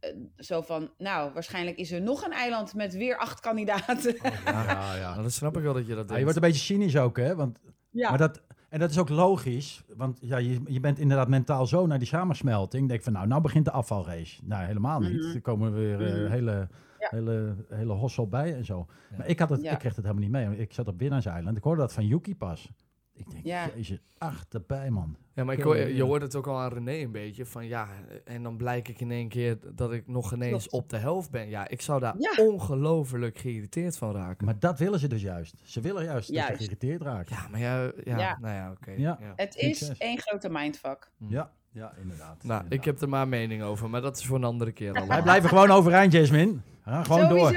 [0.00, 4.16] eh, zo van, nou, waarschijnlijk is er nog een eiland met weer acht kandidaten.
[4.22, 5.10] Ja, ja, ja.
[5.10, 7.16] Nou, dan snap ik wel dat je dat Ja, je wordt een beetje cynisch ook,
[7.16, 7.34] hè?
[7.34, 7.58] Want,
[7.90, 8.08] ja.
[8.08, 11.86] maar dat, en dat is ook logisch, want ja, je, je bent inderdaad mentaal zo
[11.86, 12.88] naar die samensmelting.
[12.88, 14.40] Denk van, nou, nou begint de afvalrace.
[14.44, 15.22] Nou, helemaal niet.
[15.22, 15.34] Mhm.
[15.34, 16.30] Er komen weer Mhm.
[16.30, 16.68] hele,
[16.98, 17.08] Ja.
[17.10, 18.86] hele, hele hossel bij en zo.
[19.10, 19.16] Ja.
[19.16, 19.72] Maar ik, had het, Ja.
[19.72, 20.58] ik kreeg het helemaal niet mee.
[20.58, 21.56] Ik zat op Winnaarseiland.
[21.56, 22.70] Ik hoorde dat van Yuki pas.
[23.18, 23.70] Ik denk, Ja.
[23.74, 25.16] jezus, achterbij, man.
[25.34, 27.46] Ja, maar ik hoor, je hoort het ook al aan René een beetje.
[27.46, 27.88] Van ja,
[28.24, 30.84] en dan blijk ik in één keer dat ik nog ineens Klopt.
[30.84, 31.48] op de helft ben.
[31.48, 32.44] Ja, ik zou daar Ja.
[32.44, 34.44] ongelooflijk geïrriteerd van raken.
[34.44, 35.54] Maar dat willen ze dus juist.
[35.64, 37.28] Ze willen juist, dat je geïrriteerd raakt.
[37.30, 38.38] ja, maar ja, ja, Ja.
[38.40, 38.90] nou ja, oké.
[38.90, 39.18] Ja.
[39.20, 39.32] ja.
[39.36, 41.10] Het is één grote mindfuck.
[41.16, 42.42] Ja, ja inderdaad.
[42.44, 44.88] Nou, ik heb er maar een mening over, maar dat is voor een andere keer
[44.90, 45.08] allemaal.
[45.16, 46.54] Wij blijven gewoon overeind, Jasmine.
[46.84, 47.52] Ja, gewoon door.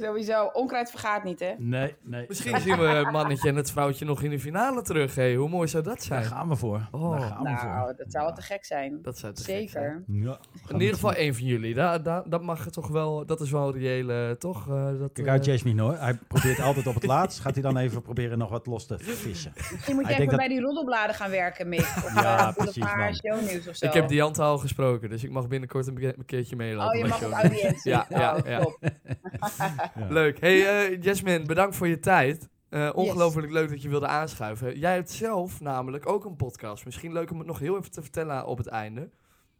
[0.00, 0.44] Sowieso.
[0.52, 1.52] Onkruid vergaat niet, hè?
[1.58, 2.24] Nee, nee.
[2.28, 5.14] Misschien zien we het mannetje en het vrouwtje nog in de finale terug.
[5.14, 6.24] Hey, hoe mooi zou dat Daar zijn?
[6.24, 6.88] gaan we voor.
[6.90, 7.10] Oh.
[7.10, 7.94] Daar gaan we Nou, voor.
[7.96, 8.98] dat zou wel te gek zijn.
[9.02, 9.68] Dat zou te gek zijn.
[9.68, 10.02] Zeker.
[10.06, 10.38] Ja.
[10.68, 11.74] In ieder geval één van jullie.
[11.74, 13.26] Dat, mag toch wel.
[13.26, 14.68] Dat is wel een reële, toch?
[14.68, 15.96] Eh, dat, Kijk eh, uit, Jasmine hoor.
[15.98, 17.40] Hij probeert altijd op het laatst.
[17.40, 19.52] Gaat hij dan even proberen nog wat los te vissen?
[19.54, 21.80] Misschien moet je Hij even bij die roddelbladen gaan werken, Mick.
[21.80, 22.84] Of Ja, uh, precies,
[23.24, 23.86] shownieuws of zo.
[23.86, 26.88] ik heb Diante al gesproken, dus ik mag binnenkort een, keertje meelopen.
[26.88, 27.90] Oh, je mag op audiëntie.
[27.90, 28.66] Ja, ja, Oh, ja.
[30.08, 30.40] Leuk.
[30.40, 32.48] Hey, eh Jasmine, bedankt voor je tijd.
[32.68, 34.78] Eh, ongelooflijk leuk dat je wilde aanschuiven.
[34.78, 36.84] Jij hebt zelf namelijk ook een podcast.
[36.84, 39.10] Misschien leuk om het nog heel even te vertellen op het einde.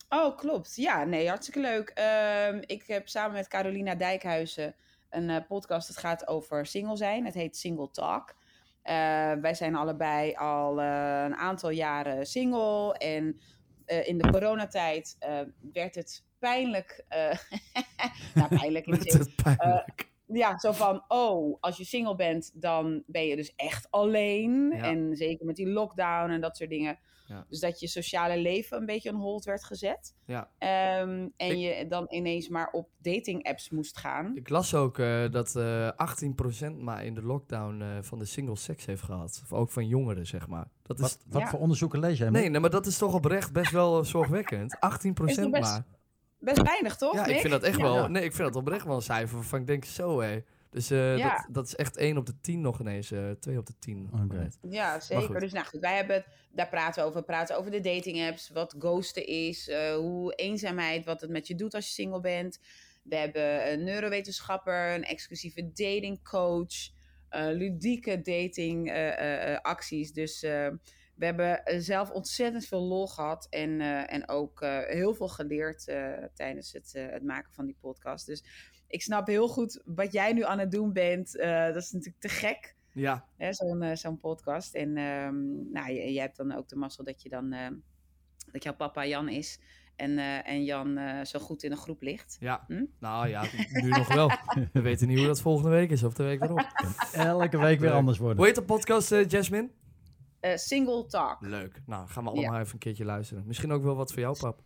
[0.08, 0.76] Oh, klopt.
[0.76, 1.88] Ja, nee, hartstikke leuk.
[1.88, 4.74] Ehm, ik heb samen met Carolina Dijkhuizen
[5.10, 5.88] een eh, podcast.
[5.88, 7.24] Het gaat over single zijn.
[7.24, 8.34] Het heet Single Talk.
[9.40, 12.92] Wij zijn allebei al een aantal jaren single.
[12.92, 13.40] En
[13.84, 15.16] in de coronatijd
[15.72, 17.04] werd het pijnlijk.
[18.34, 19.18] nou, pijnlijk zin.
[19.18, 20.08] het pijnlijk.
[20.32, 24.70] Ja, zo van, oh, als je single bent, dan ben je dus echt alleen.
[24.76, 24.82] Ja.
[24.82, 26.98] En zeker met die lockdown en dat soort dingen.
[27.26, 27.44] Ja.
[27.48, 30.14] Dus dat je sociale leven een beetje on hold werd gezet.
[30.26, 30.50] ja.
[30.58, 34.36] Ehm, en Ik- je dan ineens maar op dating apps moest gaan.
[34.36, 38.56] Ik las ook eh, dat eh 18% maar in de lockdown eh, van de single
[38.56, 39.40] seks heeft gehad.
[39.44, 40.68] Of ook van jongeren, zeg maar.
[40.82, 42.30] Dat is, Wat, voor onderzoeken lees jij?
[42.30, 44.76] nee, nee, maar dat is toch oprecht best wel zorgwekkend.
[44.76, 44.78] 18%
[45.28, 45.84] Is nog best maar.
[46.38, 47.14] Best weinig, toch?
[47.14, 47.82] Ja, ik vind dat echt Ja.
[47.82, 48.08] wel.
[48.08, 50.40] Nee, ik vind dat oprecht wel een cijfer waarvan ik denk zo hé.
[50.70, 51.28] Dus eh, Ja.
[51.36, 53.10] dat, dat is echt 1 op de 10 nog ineens.
[53.10, 54.08] eh 2 op de 10.
[54.10, 54.36] nog Oké.
[54.36, 54.58] net.
[54.62, 55.40] Ja, zeker.
[55.40, 57.20] Dus nou goed, wij hebben het, daar praten we over.
[57.20, 61.46] We praten over de dating apps, wat ghosten is, eh, hoe eenzaamheid, wat het met
[61.46, 62.58] je doet als je single bent.
[63.02, 66.74] We hebben een neurowetenschapper, een exclusieve datingcoach,
[67.28, 70.12] eh ludieke dating eh, eh, eh, acties.
[70.12, 70.68] Dus eh,
[71.18, 75.28] we hebben eh, zelf ontzettend veel lol gehad en, eh, en ook eh, heel veel
[75.28, 78.26] geleerd eh, tijdens het, eh, het maken van die podcast.
[78.26, 78.44] Dus
[78.86, 81.36] ik snap heel goed wat jij nu aan het doen bent.
[81.38, 82.76] Eh, dat is natuurlijk te gek.
[82.92, 84.74] Ja, Hè, zo'n zo'n podcast.
[84.74, 87.54] En ehm, nou, je, je hebt dan ook de mazzel dat je dan
[88.52, 89.60] dat jouw papa Jan is.
[89.96, 92.36] En, eh, en Jan eh, zo goed in een groep ligt.
[92.40, 92.64] ja.
[92.66, 92.84] Hm?
[92.98, 93.44] Nou ja,
[93.82, 94.30] nu nog wel.
[94.72, 96.66] We weten niet hoe dat volgende week is of de week erop.
[97.12, 98.36] Elke week weer anders worden.
[98.36, 99.68] Hoe heet de podcast, eh, Jasmine?
[100.40, 101.36] Eh, single talk.
[101.40, 101.80] Leuk.
[101.86, 103.44] Nou, gaan we allemaal even een keertje luisteren.
[103.46, 104.60] Misschien ook wel wat voor jou, pap.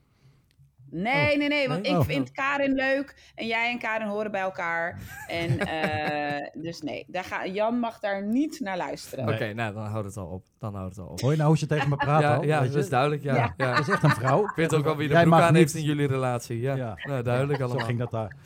[0.95, 1.93] Nee, nee, nee, want Nee?
[1.93, 2.05] ik Oh.
[2.05, 5.01] vind Karin leuk en jij en Karin horen bij elkaar.
[5.29, 9.29] En eh, dus nee, daar ga, Jan mag daar niet naar luisteren.
[9.29, 10.45] Oké, nou, dan houdt het al op.
[10.59, 11.21] Dan houdt het al op.
[11.21, 12.43] Hoor je nou hoe ze tegen me praat ja, al?
[12.45, 13.35] ja dat is duidelijk, ja.
[13.35, 13.55] Ja.
[13.57, 13.71] ja.
[13.75, 14.45] Dat is echt een vrouw.
[14.45, 16.61] Ik weet ook wel wie de broek aan niet- heeft in jullie relatie.
[16.61, 16.95] Ja, Ja.
[17.03, 17.85] Nou, duidelijk Zo allemaal.
[17.87, 18.37] ging dat daar.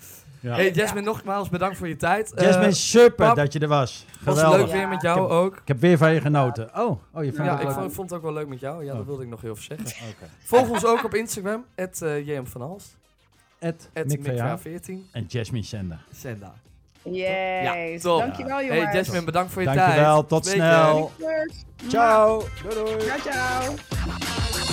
[0.46, 0.54] Ja.
[0.54, 2.34] Hey Jasmine, nogmaals bedankt voor je tijd.
[2.34, 4.04] Eh, Jasmine, super pap, dat je er was.
[4.20, 4.60] was Geweldig.
[4.60, 5.56] leuk weer met jou Ik heb- ook.
[5.56, 6.70] Ik heb weer van je genoten.
[6.76, 7.74] Oh, oh je vindt Ja, het ik leuk.
[7.76, 8.84] vond, vond het ook wel leuk met jou.
[8.84, 9.06] Ja, dat Oh.
[9.06, 9.86] wilde ik nog heel even zeggen.
[10.10, 10.30] Oké.
[10.44, 12.96] Volg ons ook op Instagram, at uh, JM van Hals,
[13.58, 15.98] Ed, at Nick VH MikVH14, en Jasmine Sender.
[16.14, 16.54] Senda.
[17.02, 18.18] Yes, top.
[18.20, 18.84] dankjewel jongens.
[18.84, 19.78] Hey Jasmine, bedankt voor je tijd.
[19.78, 20.66] Dankjewel, tot Spreken.
[20.66, 21.12] snel.
[21.88, 22.42] Ciao.
[22.62, 23.00] Doei doei.
[23.00, 24.65] Ciao, ciao.